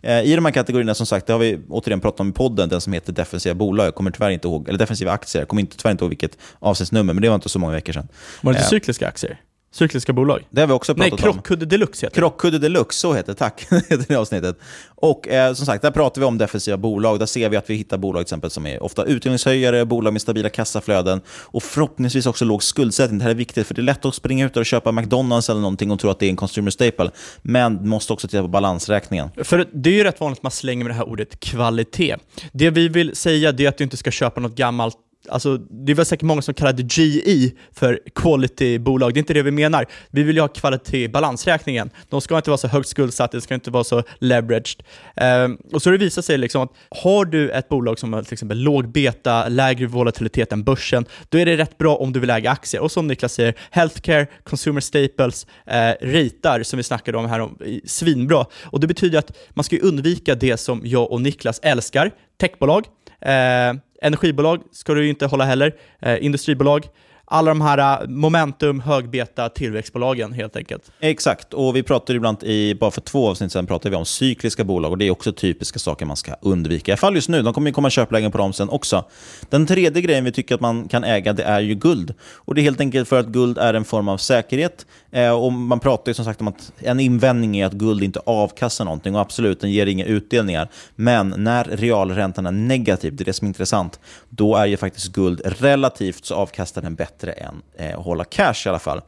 Eh, 0.02 0.22
I 0.22 0.36
de 0.36 0.46
här 0.46 0.52
kategorierna, 0.52 0.94
som 0.94 1.06
sagt, 1.06 1.28
det 1.28 1.34
har 1.34 1.40
vi 1.40 1.60
återigen 1.70 2.00
pratat 2.00 2.20
om 2.20 2.30
i 2.30 2.32
podden, 2.32 2.70
den 2.70 2.82
som 2.82 2.94
heter 2.94 3.14
defensiva 3.14 3.56
bolag. 3.56 3.88
Jag 3.88 3.96
kommer 3.96 4.12
tyvärr 4.12 4.30
inte 4.30 4.48
ihåg, 4.48 4.70
eller 4.70 4.80
defensiva 4.80 5.12
aktier. 5.12 5.42
Jag 5.42 5.48
kommer 5.48 5.62
inte, 5.62 5.78
tyvärr 5.78 5.92
inte 5.92 6.04
ihåg 6.04 6.10
vilket 6.10 6.38
avsnittsnummer, 6.60 7.14
men 7.14 7.22
det 7.22 7.30
var 7.30 7.36
inte 7.36 7.50
så 7.50 7.60
många 7.60 7.74
veckor 7.74 7.94
sedan. 7.94 8.08
Var 8.42 8.54
det 8.54 8.58
inte 8.58 8.66
eh, 8.66 8.70
cykliska 8.70 9.08
aktier? 9.08 9.40
Cykliska 9.74 10.14
bolag? 10.14 10.48
Det 10.50 10.62
har 10.62 10.68
vi 10.68 10.74
också 10.74 10.96
pratat 10.96 11.12
Nej, 11.12 11.12
om. 11.12 11.26
Nej, 11.26 11.34
Krockkudde 11.34 11.66
Deluxe 11.66 12.06
heter 12.06 12.16
det. 12.16 12.20
Krockkudde 12.20 12.60
Deluxe, 12.60 13.00
så 13.00 13.14
heter 13.14 13.32
det. 13.32 13.40
Tack. 13.40 13.68
heter 13.72 14.06
det 14.08 14.16
avsnittet. 14.16 14.60
Och 14.96 15.28
eh, 15.28 15.54
som 15.54 15.66
sagt, 15.66 15.82
där 15.82 15.92
pratar 15.92 16.22
vi 16.22 16.28
om 16.28 16.38
defensiva 16.38 16.78
bolag. 16.78 17.20
Där 17.20 17.26
ser 17.26 17.50
vi 17.50 17.58
att 17.58 17.70
vi 17.70 17.76
hittar 17.76 17.98
bolag 17.98 18.22
exempel 18.22 18.50
som 18.50 18.66
är 18.66 18.84
ofta 18.84 19.06
utdelningshöjare, 19.06 19.86
bolag 19.86 20.14
med 20.14 20.22
stabila 20.22 20.50
kassaflöden 20.50 21.22
och 21.30 21.64
förhoppningsvis 21.64 22.26
också 22.26 22.46
låg 22.46 22.64
skuldsättning. 22.64 23.20
Det 23.20 23.24
här 23.24 23.32
är 23.32 23.36
viktigt, 23.36 23.68
för 23.68 23.74
det 23.74 23.82
är 23.82 23.84
lätt 23.84 24.06
att 24.06 24.16
springa 24.16 24.46
ut 24.46 24.58
och 24.58 24.66
köpa 24.66 24.92
McDonalds 24.92 25.50
eller 25.50 25.62
någonting 25.62 25.92
och 25.92 26.00
tro 26.00 26.10
att 26.10 26.20
det 26.20 26.26
är 26.26 26.30
en 26.30 26.36
consumer 26.36 26.72
staple. 26.72 27.12
Men 27.42 27.90
måste 27.90 28.14
också 28.14 28.28
titta 28.28 28.42
på 28.42 28.48
balansräkningen. 28.48 29.30
För 29.44 29.68
det 29.74 29.90
är 29.90 29.94
ju 29.94 30.04
rätt 30.04 30.20
vanligt 30.20 30.40
att 30.40 30.44
man 30.44 30.52
slänger 30.52 30.84
med 30.84 30.92
det 30.92 30.98
här 30.98 31.10
ordet 31.10 31.40
kvalitet. 31.40 32.16
Det 32.52 32.70
vi 32.70 32.88
vill 32.88 33.16
säga 33.16 33.50
är 33.50 33.68
att 33.68 33.78
du 33.78 33.84
inte 33.84 33.98
ska 33.98 34.12
köpa 34.12 34.42
något 34.42 34.56
gammalt 34.56 34.98
Alltså, 35.30 35.58
det 35.58 35.94
var 35.94 36.04
säkert 36.04 36.24
många 36.24 36.42
som 36.42 36.54
kallade 36.54 36.84
GE 36.84 37.52
för 37.74 38.00
quality-bolag. 38.16 39.14
Det 39.14 39.18
är 39.18 39.20
inte 39.20 39.34
det 39.34 39.42
vi 39.42 39.52
menar. 39.52 39.86
Vi 40.10 40.24
vill 40.24 40.36
ju 40.36 40.42
ha 40.42 40.48
kvalitet 40.48 41.04
i 41.04 41.10
balansräkningen. 41.10 41.90
De 42.10 42.22
ska 42.22 42.38
inte 42.38 42.50
vara 42.50 42.58
så 42.58 42.68
högt 42.68 42.88
skuldsatta, 42.88 43.38
de 43.38 43.42
ska 43.42 43.54
inte 43.54 43.72
vara 43.72 43.84
så 43.84 44.04
leveraged. 44.20 44.84
Um, 45.22 45.58
och 45.74 45.82
så 45.82 45.90
det 45.90 45.98
visar 45.98 46.22
sig 46.22 46.38
liksom 46.38 46.62
att 46.62 46.70
har 47.04 47.26
du 47.26 47.50
ett 47.50 47.70
bolag 47.70 48.00
som 48.00 48.14
har 48.14 48.24
till 48.24 48.34
exempel 48.34 48.58
låg 48.58 48.92
beta, 48.92 49.48
lägre 49.48 49.88
volatilitet 49.88 50.52
än 50.52 50.64
börsen, 50.64 51.06
då 51.30 51.38
är 51.38 51.46
det 51.46 51.58
rätt 51.58 51.78
bra 51.78 51.96
om 51.96 52.14
du 52.14 52.20
vill 52.20 52.30
äga 52.30 52.52
aktier. 52.52 52.82
Och 52.82 52.92
som 52.92 53.08
Niklas 53.08 53.34
säger, 53.34 53.54
healthcare, 53.72 54.28
consumer 54.44 54.82
staples, 54.82 55.48
eh, 55.66 55.92
ritar 56.02 56.64
som 56.64 56.78
vi 56.78 56.84
snackade 56.84 57.18
om 57.18 57.26
här, 57.26 57.40
om, 57.40 57.58
svinbra. 57.86 58.46
Och 58.64 58.80
det 58.80 58.88
betyder 58.88 59.20
att 59.20 59.38
man 59.50 59.64
ska 59.64 59.78
undvika 59.78 60.36
det 60.36 60.58
som 60.58 60.82
jag 60.84 61.12
och 61.12 61.22
Niklas 61.22 61.60
älskar, 61.64 62.12
techbolag. 62.40 62.86
Eh, 63.22 63.74
Energibolag 64.02 64.62
ska 64.72 64.94
du 64.94 65.04
ju 65.04 65.10
inte 65.10 65.26
hålla 65.26 65.46
heller. 65.46 65.76
Eh, 66.00 66.26
industribolag. 66.26 66.88
Alla 67.34 67.52
de 67.52 67.62
här 67.62 68.02
äh, 68.02 68.08
momentum, 68.08 68.80
högbeta 68.80 69.50
tillväxtbolagen 69.50 70.34
helt 70.34 70.56
enkelt. 70.56 70.92
Exakt, 71.00 71.54
och 71.54 71.76
vi 71.76 71.84
pratade 71.84 72.18
ibland 72.18 72.44
i, 72.44 72.76
bara 72.76 72.92
för 72.92 73.02
två 73.02 73.30
avsnitt 73.30 73.52
sedan 73.52 73.68
pratade 73.68 73.90
vi 73.90 73.96
om 73.96 74.06
cykliska 74.06 74.64
bolag 74.64 74.92
och 74.92 74.98
det 74.98 75.06
är 75.06 75.12
också 75.12 75.32
typiska 75.34 75.80
saker 75.80 76.06
man 76.06 76.18
ska 76.18 76.34
undvika. 76.42 76.92
I 76.92 76.94
alla 76.94 76.98
fall 76.98 77.16
just 77.16 77.30
nu, 77.30 77.42
de 77.42 77.54
kommer 77.54 77.68
ju 77.68 77.74
komma 77.74 77.90
köplägen 77.90 78.32
på 78.32 78.38
dem 78.38 78.54
sen 78.54 78.70
också. 78.70 79.06
Den 79.50 79.66
tredje 79.68 80.02
grejen 80.02 80.24
vi 80.24 80.32
tycker 80.32 80.56
att 80.56 80.62
man 80.62 80.88
kan 80.88 81.04
äga, 81.04 81.34
det 81.34 81.44
är 81.44 81.60
ju 81.60 81.76
guld. 81.76 82.14
Och 82.36 82.56
det 82.56 82.62
är 82.62 82.64
helt 82.64 82.80
enkelt 82.80 83.10
för 83.10 83.20
att 83.20 83.28
guld 83.28 83.58
är 83.58 83.74
en 83.74 83.86
form 83.86 84.08
av 84.08 84.18
säkerhet. 84.18 84.86
Eh, 85.12 85.32
och 85.32 85.54
man 85.54 85.80
pratar 85.80 86.10
ju 86.10 86.14
som 86.14 86.26
sagt 86.26 86.42
om 86.42 86.48
att 86.48 86.72
en 86.80 87.00
invändning 87.00 87.58
är 87.58 87.66
att 87.66 87.74
guld 87.74 88.04
inte 88.04 88.20
avkastar 88.26 88.86
någonting 88.86 89.16
och 89.16 89.22
absolut, 89.22 89.62
den 89.62 89.72
ger 89.72 89.86
inga 89.86 90.06
utdelningar. 90.06 90.70
Men 90.96 91.34
när 91.38 91.64
realräntan 91.64 92.46
är 92.46 92.52
negativ, 92.52 93.16
det 93.16 93.24
är 93.24 93.26
det 93.26 93.34
som 93.34 93.46
är 93.46 93.50
intressant, 93.50 94.00
då 94.30 94.56
är 94.56 94.66
ju 94.66 94.78
faktiskt 94.78 95.08
guld 95.08 95.42
relativt 95.46 96.26
så 96.26 96.36
avkastar 96.36 96.82
den 96.82 96.96
bättre 96.96 97.21
än 97.28 97.62
eh, 97.78 98.00
att 98.00 98.06
hålla 98.06 98.24
cash 98.24 98.64
i 98.66 98.70
alla 98.70 98.80
fall. 98.80 99.02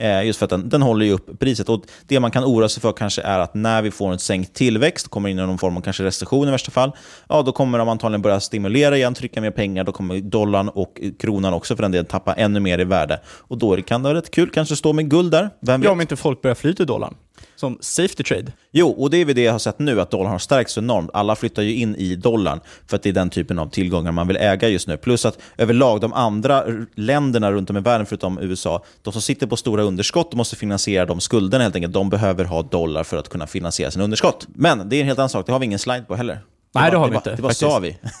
Eh, 0.00 0.24
just 0.24 0.38
för 0.38 0.46
att 0.46 0.50
den, 0.50 0.68
den 0.68 0.82
håller 0.82 1.06
ju 1.06 1.12
upp 1.12 1.38
priset. 1.38 1.68
Och 1.68 1.82
Det 2.06 2.20
man 2.20 2.30
kan 2.30 2.44
oroa 2.44 2.68
sig 2.68 2.80
för 2.80 2.92
kanske 2.92 3.22
är 3.22 3.38
att 3.38 3.54
när 3.54 3.82
vi 3.82 3.90
får 3.90 4.12
en 4.12 4.18
sänkt 4.18 4.54
tillväxt, 4.54 5.08
kommer 5.08 5.28
in 5.28 5.38
i 5.38 5.42
någon 5.42 5.58
form 5.58 5.76
av 5.76 5.80
kanske 5.80 6.04
recession 6.04 6.48
i 6.48 6.50
värsta 6.50 6.70
fall, 6.70 6.92
ja, 7.28 7.42
då 7.42 7.52
kommer 7.52 7.78
de 7.78 7.88
antagligen 7.88 8.22
börja 8.22 8.40
stimulera 8.40 8.96
igen, 8.96 9.14
trycka 9.14 9.40
mer 9.40 9.50
pengar, 9.50 9.84
då 9.84 9.92
kommer 9.92 10.20
dollarn 10.20 10.68
och 10.68 11.00
kronan 11.20 11.54
också 11.54 11.76
för 11.76 11.82
den 11.82 11.92
delen 11.92 12.06
tappa 12.06 12.34
ännu 12.34 12.60
mer 12.60 12.78
i 12.78 12.84
värde. 12.84 13.20
Och 13.26 13.58
då 13.58 13.76
kan 13.76 14.02
det 14.02 14.08
vara 14.08 14.18
rätt 14.18 14.30
kul, 14.30 14.50
kanske 14.50 14.76
stå 14.76 14.92
med 14.92 15.10
guld 15.10 15.30
där. 15.30 15.50
Vem 15.60 15.80
vet? 15.80 15.86
Ja, 15.86 15.92
om 15.92 16.00
inte 16.00 16.16
folk 16.16 16.42
börjar 16.42 16.54
fly 16.54 16.74
till 16.74 16.86
dollarn 16.86 17.14
som 17.56 17.78
safety 17.80 18.22
trade. 18.22 18.52
Jo, 18.70 18.90
och 18.90 19.10
det 19.10 19.16
är 19.16 19.24
väl 19.24 19.34
det 19.34 19.42
jag 19.42 19.52
har 19.52 19.58
sett 19.58 19.78
nu, 19.78 20.00
att 20.00 20.10
dollarn 20.10 20.32
har 20.32 20.38
stärkts 20.38 20.72
så 20.72 20.80
enormt. 20.80 21.10
Alla 21.12 21.36
flyttar 21.36 21.62
ju 21.62 21.74
in 21.74 21.96
i 21.96 22.16
dollarn 22.16 22.60
för 22.86 22.96
att 22.96 23.02
det 23.02 23.08
är 23.08 23.12
den 23.12 23.30
typen 23.30 23.58
av 23.58 23.70
tillgångar 23.70 24.12
man 24.12 24.28
vill 24.28 24.36
äga 24.36 24.68
just 24.68 24.88
nu. 24.88 24.96
Plus 24.96 25.26
att 25.26 25.38
överlag 25.56 26.00
de 26.00 26.12
andra 26.12 26.64
länderna 26.94 27.52
runt 27.52 27.70
om 27.70 27.76
i 27.76 27.80
världen, 27.80 28.06
förutom 28.06 28.38
USA, 28.38 28.84
de 29.02 29.12
som 29.12 29.22
sitter 29.22 29.46
på 29.46 29.56
stora 29.56 29.82
underskott 29.82 30.34
måste 30.34 30.56
finansiera 30.56 31.06
de 31.06 31.20
skulderna 31.20 31.64
helt 31.64 31.74
enkelt, 31.74 31.94
de 31.94 32.10
behöver 32.10 32.44
ha 32.44 32.62
dollar 32.62 33.04
för 33.04 33.16
att 33.16 33.28
kunna 33.28 33.46
finansiera 33.46 33.90
sina 33.90 34.04
underskott. 34.04 34.46
Men 34.54 34.88
det 34.88 34.96
är 34.96 35.00
en 35.00 35.06
helt 35.06 35.18
annan 35.18 35.28
sak, 35.28 35.46
det 35.46 35.52
har 35.52 35.58
vi 35.58 35.66
ingen 35.66 35.78
slide 35.78 36.02
på 36.02 36.14
heller. 36.14 36.40
Nej, 36.74 36.90
det 36.90 36.96
har 36.96 37.06
vi 37.06 37.10
det 37.10 37.16
inte. 37.16 37.36
Det 37.36 37.42
bara 37.42 37.54
sa 37.54 37.78
vi. 37.78 37.96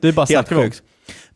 det 0.00 0.08
är 0.08 0.12
bara 0.12 0.44
sjukt. 0.62 0.82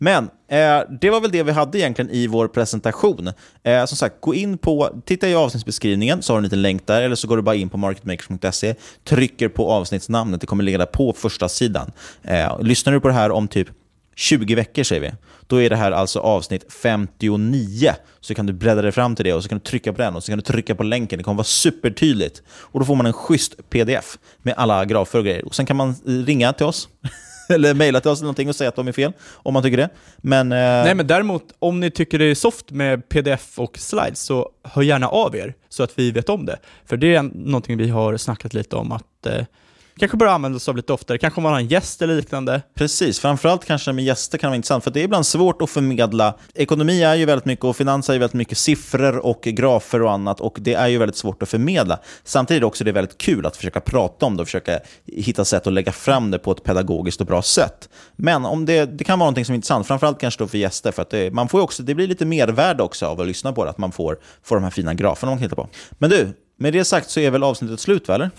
Men 0.02 0.24
eh, 0.48 0.80
det 1.00 1.10
var 1.10 1.20
väl 1.20 1.30
det 1.30 1.42
vi 1.42 1.52
hade 1.52 1.78
egentligen 1.78 2.10
i 2.10 2.26
vår 2.26 2.48
presentation. 2.48 3.30
Eh, 3.62 3.84
som 3.84 3.96
sagt, 3.96 4.20
gå 4.20 4.34
in 4.34 4.58
på, 4.58 5.02
titta 5.04 5.28
i 5.28 5.34
avsnittsbeskrivningen 5.34 6.22
så 6.22 6.32
har 6.32 6.38
du 6.38 6.38
en 6.38 6.44
liten 6.44 6.62
länk 6.62 6.86
där, 6.86 7.02
eller 7.02 7.16
så 7.16 7.28
går 7.28 7.36
du 7.36 7.42
bara 7.42 7.54
in 7.54 7.68
på 7.68 7.76
marketmakers.se, 7.76 8.74
trycker 9.04 9.48
på 9.48 9.70
avsnittsnamnet, 9.70 10.40
det 10.40 10.46
kommer 10.46 10.64
ligga 10.64 10.78
där 10.78 10.86
på 10.86 11.12
första 11.12 11.48
sidan. 11.48 11.92
Eh, 12.22 12.60
lyssnar 12.60 12.92
du 12.92 13.00
på 13.00 13.08
det 13.08 13.14
här 13.14 13.30
om 13.30 13.48
typ 13.48 13.68
20 14.16 14.54
veckor 14.54 14.82
säger 14.82 15.02
vi. 15.02 15.12
Då 15.46 15.62
är 15.62 15.70
det 15.70 15.76
här 15.76 15.92
alltså 15.92 16.20
avsnitt 16.20 16.72
59. 16.82 17.92
Så 18.20 18.34
kan 18.34 18.46
du 18.46 18.52
bläddra 18.52 18.82
dig 18.82 18.92
fram 18.92 19.16
till 19.16 19.24
det 19.24 19.32
och 19.32 19.42
så 19.42 19.48
kan 19.48 19.58
du 19.58 19.64
trycka 19.64 19.92
på 19.92 20.02
den 20.02 20.16
och 20.16 20.24
så 20.24 20.32
kan 20.32 20.38
du 20.38 20.44
trycka 20.44 20.74
på 20.74 20.82
länken. 20.82 21.18
Det 21.18 21.24
kommer 21.24 21.36
vara 21.36 21.44
supertydligt. 21.44 22.42
Och 22.48 22.80
då 22.80 22.86
får 22.86 22.94
man 22.94 23.06
en 23.06 23.12
schysst 23.12 23.70
pdf 23.70 24.18
med 24.38 24.54
alla 24.56 24.84
grafer 24.84 25.18
och 25.18 25.24
grejer. 25.24 25.44
Och 25.46 25.54
sen 25.54 25.66
kan 25.66 25.76
man 25.76 25.88
eh, 25.88 26.12
ringa 26.12 26.52
till 26.52 26.66
oss. 26.66 26.88
eller 27.52 27.74
mejla 27.74 28.00
till 28.00 28.10
oss 28.10 28.20
någonting 28.20 28.48
och 28.48 28.56
säga 28.56 28.68
att 28.68 28.76
de 28.76 28.88
är 28.88 28.92
fel, 28.92 29.12
om 29.32 29.54
man 29.54 29.62
tycker 29.62 29.76
det. 29.76 29.88
Men, 30.16 30.52
eh... 30.52 30.58
Nej, 30.58 30.94
men 30.94 31.06
däremot, 31.06 31.42
om 31.58 31.80
ni 31.80 31.90
tycker 31.90 32.18
det 32.18 32.24
är 32.24 32.34
soft 32.34 32.70
med 32.70 33.08
pdf 33.08 33.58
och 33.58 33.78
slides, 33.78 34.20
så 34.20 34.48
hör 34.62 34.82
gärna 34.82 35.08
av 35.08 35.36
er 35.36 35.54
så 35.68 35.82
att 35.82 35.98
vi 35.98 36.10
vet 36.10 36.28
om 36.28 36.46
det. 36.46 36.58
För 36.86 36.96
det 36.96 37.14
är 37.14 37.22
någonting 37.22 37.78
vi 37.78 37.88
har 37.88 38.16
snackat 38.16 38.54
lite 38.54 38.76
om, 38.76 38.92
att 38.92 39.26
eh, 39.26 39.44
kanske 39.98 40.16
bör 40.16 40.26
användas 40.26 40.68
av 40.68 40.76
lite 40.76 40.92
oftare. 40.92 41.18
Kanske 41.18 41.38
om 41.38 41.42
man 41.42 41.52
har 41.52 41.60
en 41.60 41.68
gäst 41.68 42.02
eller 42.02 42.16
liknande. 42.16 42.62
Precis, 42.74 43.20
framförallt 43.20 43.64
kanske 43.64 43.92
med 43.92 44.04
gäster 44.04 44.38
kan 44.38 44.48
det 44.48 44.50
vara 44.50 44.56
intressant, 44.56 44.84
för 44.84 44.90
det 44.90 45.00
är 45.00 45.04
ibland 45.04 45.26
svårt 45.26 45.62
att 45.62 45.70
förmedla. 45.70 46.34
Ekonomi 46.54 47.02
är 47.02 47.14
ju 47.14 47.24
väldigt 47.24 47.44
mycket, 47.44 47.64
och 47.64 47.76
finans 47.76 48.08
är 48.08 48.12
ju 48.12 48.18
väldigt 48.18 48.34
mycket 48.34 48.58
siffror 48.58 49.18
och 49.18 49.42
grafer 49.42 50.02
och 50.02 50.12
annat, 50.12 50.40
och 50.40 50.58
det 50.60 50.74
är 50.74 50.88
ju 50.88 50.98
väldigt 50.98 51.16
svårt 51.16 51.42
att 51.42 51.48
förmedla. 51.48 51.98
Samtidigt 52.24 52.64
också 52.64 52.84
det 52.84 52.90
är 52.90 52.92
väldigt 52.92 53.18
kul 53.18 53.46
att 53.46 53.56
försöka 53.56 53.80
prata 53.80 54.26
om 54.26 54.36
det 54.36 54.40
och 54.40 54.48
försöka 54.48 54.80
hitta 55.06 55.44
sätt 55.44 55.66
att 55.66 55.72
lägga 55.72 55.92
fram 55.92 56.30
det 56.30 56.38
på 56.38 56.52
ett 56.52 56.64
pedagogiskt 56.64 57.20
och 57.20 57.26
bra 57.26 57.42
sätt. 57.42 57.88
Men 58.16 58.44
om 58.44 58.66
det, 58.66 58.84
det 58.84 59.04
kan 59.04 59.18
vara 59.18 59.26
någonting 59.26 59.44
som 59.44 59.52
är 59.52 59.56
intressant, 59.56 59.86
framförallt 59.86 60.20
kanske 60.20 60.42
då 60.44 60.48
för 60.48 60.58
gäster, 60.58 60.92
för 60.92 61.02
att 61.02 61.10
det, 61.10 61.30
man 61.30 61.48
får 61.48 61.60
också, 61.60 61.82
det 61.82 61.94
blir 61.94 62.06
lite 62.06 62.24
mervärde 62.24 62.82
också 62.82 63.06
av 63.06 63.20
att 63.20 63.26
lyssna 63.26 63.52
på 63.52 63.64
det, 63.64 63.70
att 63.70 63.78
man 63.78 63.92
får, 63.92 64.18
får 64.42 64.56
de 64.56 64.64
här 64.64 64.70
fina 64.70 64.94
graferna 64.94 65.30
man 65.30 65.38
kan 65.38 65.42
hitta 65.42 65.56
på. 65.56 65.68
Men 65.90 66.10
du, 66.10 66.28
med 66.58 66.72
det 66.72 66.84
sagt 66.84 67.10
så 67.10 67.20
är 67.20 67.30
väl 67.30 67.42
avsnittet 67.42 67.80
slut, 67.80 68.08
va, 68.08 68.14
eller? 68.14 68.30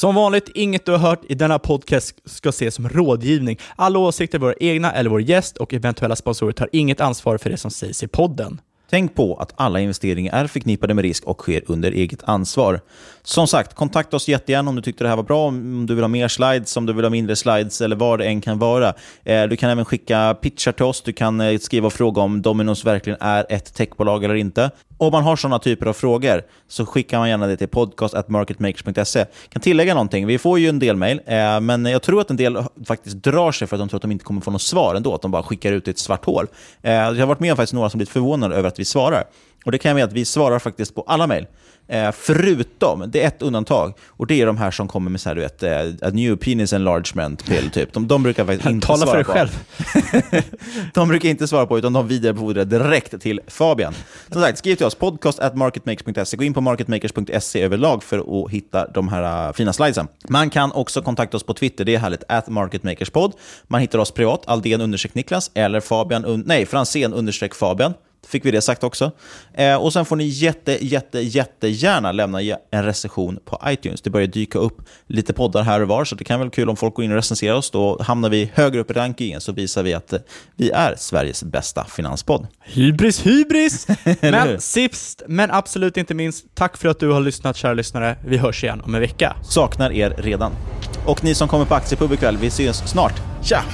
Som 0.00 0.14
vanligt, 0.14 0.48
inget 0.54 0.86
du 0.86 0.92
har 0.92 0.98
hört 0.98 1.20
i 1.28 1.34
denna 1.34 1.58
podcast 1.58 2.14
ska 2.24 2.48
ses 2.48 2.74
som 2.74 2.88
rådgivning. 2.88 3.58
Alla 3.76 3.98
åsikter 3.98 4.38
är 4.38 4.40
våra 4.40 4.54
egna 4.60 4.92
eller 4.92 5.10
vår 5.10 5.20
gäst 5.20 5.56
och 5.56 5.74
eventuella 5.74 6.16
sponsorer 6.16 6.52
tar 6.52 6.68
inget 6.72 7.00
ansvar 7.00 7.38
för 7.38 7.50
det 7.50 7.56
som 7.56 7.70
sägs 7.70 8.02
i 8.02 8.08
podden. 8.08 8.60
Tänk 8.90 9.14
på 9.14 9.36
att 9.36 9.52
alla 9.56 9.80
investeringar 9.80 10.32
är 10.32 10.46
förknippade 10.46 10.94
med 10.94 11.02
risk 11.02 11.24
och 11.24 11.40
sker 11.40 11.62
under 11.66 11.92
eget 11.92 12.22
ansvar. 12.24 12.80
Som 13.22 13.46
sagt, 13.46 13.74
kontakta 13.74 14.16
oss 14.16 14.28
jättegärna 14.28 14.70
om 14.70 14.76
du 14.76 14.82
tyckte 14.82 15.04
det 15.04 15.08
här 15.08 15.16
var 15.16 15.22
bra, 15.22 15.46
om 15.46 15.86
du 15.86 15.94
vill 15.94 16.04
ha 16.04 16.08
mer 16.08 16.28
slides, 16.28 16.76
om 16.76 16.86
du 16.86 16.92
vill 16.92 17.04
ha 17.04 17.10
mindre 17.10 17.36
slides 17.36 17.80
eller 17.80 17.96
vad 17.96 18.18
det 18.18 18.24
än 18.24 18.40
kan 18.40 18.58
vara. 18.58 18.94
Eh, 19.24 19.42
du 19.42 19.56
kan 19.56 19.70
även 19.70 19.84
skicka 19.84 20.36
pitchar 20.42 20.72
till 20.72 20.84
oss, 20.84 21.02
du 21.02 21.12
kan 21.12 21.40
eh, 21.40 21.58
skriva 21.58 21.86
och 21.86 21.92
fråga 21.92 22.22
om 22.22 22.42
Dominos 22.42 22.84
verkligen 22.84 23.18
är 23.20 23.46
ett 23.48 23.74
techbolag 23.74 24.24
eller 24.24 24.34
inte. 24.34 24.70
Om 24.96 25.12
man 25.12 25.22
har 25.22 25.36
sådana 25.36 25.58
typer 25.58 25.86
av 25.86 25.92
frågor 25.92 26.42
så 26.68 26.86
skickar 26.86 27.18
man 27.18 27.28
gärna 27.28 27.46
det 27.46 27.56
till 27.56 27.68
podcast.marketmakers.se. 27.68 29.18
Jag 29.18 29.28
kan 29.48 29.62
tillägga 29.62 29.94
någonting, 29.94 30.26
vi 30.26 30.38
får 30.38 30.58
ju 30.58 30.68
en 30.68 30.78
del 30.78 30.96
mejl, 30.96 31.20
eh, 31.26 31.60
men 31.60 31.84
jag 31.84 32.02
tror 32.02 32.20
att 32.20 32.30
en 32.30 32.36
del 32.36 32.64
faktiskt 32.86 33.16
drar 33.16 33.52
sig 33.52 33.68
för 33.68 33.76
att 33.76 33.80
de 33.80 33.88
tror 33.88 33.98
att 33.98 34.02
de 34.02 34.12
inte 34.12 34.24
kommer 34.24 34.40
få 34.40 34.50
något 34.50 34.62
svar 34.62 34.94
ändå, 34.94 35.14
att 35.14 35.22
de 35.22 35.30
bara 35.30 35.42
skickar 35.42 35.72
ut 35.72 35.88
ett 35.88 35.98
svart 35.98 36.24
hål. 36.24 36.46
Jag 36.82 37.14
har 37.14 37.26
varit 37.26 37.40
med 37.40 37.52
om 37.52 37.56
faktiskt 37.56 37.74
några 37.74 37.90
som 37.90 37.98
blivit 37.98 38.12
förvånade 38.12 38.56
över 38.56 38.68
att 38.68 38.78
vi 38.78 38.84
svarar. 38.84 39.24
Och 39.64 39.72
det 39.72 39.78
kan 39.78 39.88
jag 39.88 39.94
med 39.94 40.04
att 40.04 40.12
vi 40.12 40.24
svarar 40.24 40.58
faktiskt 40.58 40.94
på 40.94 41.02
alla 41.02 41.26
mejl. 41.26 41.46
Eh, 41.90 42.12
förutom, 42.12 43.04
det 43.08 43.22
är 43.22 43.26
ett 43.26 43.42
undantag, 43.42 43.94
och 44.08 44.26
det 44.26 44.40
är 44.40 44.46
de 44.46 44.56
här 44.56 44.70
som 44.70 44.88
kommer 44.88 45.10
med 45.10 45.20
så 45.20 45.28
här, 45.28 45.36
du 45.36 45.40
vet, 45.40 45.62
eh, 45.62 46.08
a 46.08 46.10
new 46.12 46.36
penis 46.36 46.72
enlargement 46.72 47.46
pill, 47.46 47.70
typ. 47.70 47.92
De, 47.92 48.08
de 48.08 48.22
brukar 48.22 48.44
faktiskt 48.44 48.70
inte 48.70 48.86
Tala 48.86 49.06
svara 49.06 49.10
för 49.10 49.16
dig 49.16 49.24
på. 49.24 49.32
själv. 49.32 50.42
de 50.94 51.08
brukar 51.08 51.28
inte 51.28 51.48
svara 51.48 51.66
på, 51.66 51.78
utan 51.78 51.92
de 51.92 52.08
vidarebefordrar 52.08 52.64
direkt 52.64 53.20
till 53.20 53.40
Fabian. 53.46 53.94
Som 54.32 54.42
sagt, 54.42 54.58
skriv 54.58 54.76
till 54.76 54.86
oss, 54.86 54.94
podcast 54.94 55.38
at 55.38 55.56
marketmakers.se. 55.56 56.36
Gå 56.36 56.44
in 56.44 56.54
på 56.54 56.60
marketmakers.se 56.60 57.62
överlag 57.62 58.02
för 58.02 58.44
att 58.44 58.50
hitta 58.50 58.86
de 58.86 59.08
här 59.08 59.48
uh, 59.48 59.52
fina 59.52 59.72
slidesen. 59.72 60.08
Man 60.28 60.50
kan 60.50 60.72
också 60.72 61.02
kontakta 61.02 61.36
oss 61.36 61.42
på 61.44 61.54
Twitter, 61.54 61.84
det 61.84 61.94
är 61.94 61.98
härligt, 61.98 62.24
at 62.28 62.48
marketmakerspod. 62.48 63.32
Man 63.66 63.80
hittar 63.80 63.98
oss 63.98 64.10
privat, 64.10 64.42
Aldén 64.46 64.80
understreck 64.80 65.14
Niklas, 65.14 65.50
eller 65.54 65.80
Fabian, 65.80 66.42
nej, 66.46 66.66
Franzén 66.66 67.12
understreck 67.12 67.54
Fabian. 67.54 67.94
Fick 68.26 68.44
vi 68.44 68.50
det 68.50 68.60
sagt 68.60 68.84
också. 68.84 69.12
Eh, 69.54 69.76
och 69.76 69.92
sen 69.92 70.04
får 70.04 70.16
ni 70.16 70.24
jätte, 70.24 70.86
jätte, 70.86 71.20
jättegärna 71.20 72.12
lämna 72.12 72.40
en 72.70 72.84
recension 72.84 73.38
på 73.44 73.60
iTunes. 73.66 74.02
Det 74.02 74.10
börjar 74.10 74.26
dyka 74.26 74.58
upp 74.58 74.82
lite 75.06 75.32
poddar 75.32 75.62
här 75.62 75.80
och 75.80 75.88
var, 75.88 76.04
så 76.04 76.14
det 76.14 76.24
kan 76.24 76.40
vara 76.40 76.50
kul 76.50 76.68
om 76.68 76.76
folk 76.76 76.94
går 76.94 77.04
in 77.04 77.10
och 77.10 77.16
recenserar 77.16 77.54
oss. 77.54 77.70
Då 77.70 78.02
hamnar 78.02 78.28
vi 78.28 78.50
högre 78.54 78.80
upp 78.80 78.90
i 78.90 78.94
rankingen, 78.94 79.40
så 79.40 79.52
visar 79.52 79.82
vi 79.82 79.94
att 79.94 80.12
eh, 80.12 80.20
vi 80.56 80.70
är 80.70 80.94
Sveriges 80.98 81.42
bästa 81.42 81.84
finanspodd. 81.84 82.46
Hybris, 82.62 83.26
hybris! 83.26 83.86
Men 84.20 84.60
sist, 84.60 85.22
men 85.26 85.50
absolut 85.50 85.96
inte 85.96 86.14
minst, 86.14 86.54
tack 86.54 86.76
för 86.76 86.88
att 86.88 87.00
du 87.00 87.10
har 87.10 87.20
lyssnat 87.20 87.56
kära 87.56 87.74
lyssnare. 87.74 88.16
Vi 88.26 88.36
hörs 88.36 88.64
igen 88.64 88.80
om 88.80 88.94
en 88.94 89.00
vecka. 89.00 89.36
Saknar 89.42 89.92
er 89.92 90.14
redan. 90.18 90.52
Och 91.06 91.24
ni 91.24 91.34
som 91.34 91.48
kommer 91.48 91.64
på 91.64 91.74
Aktiepub 91.74 92.12
ikväll, 92.12 92.36
vi 92.36 92.46
ses 92.46 92.90
snart. 92.90 93.14
Tja! 93.42 93.64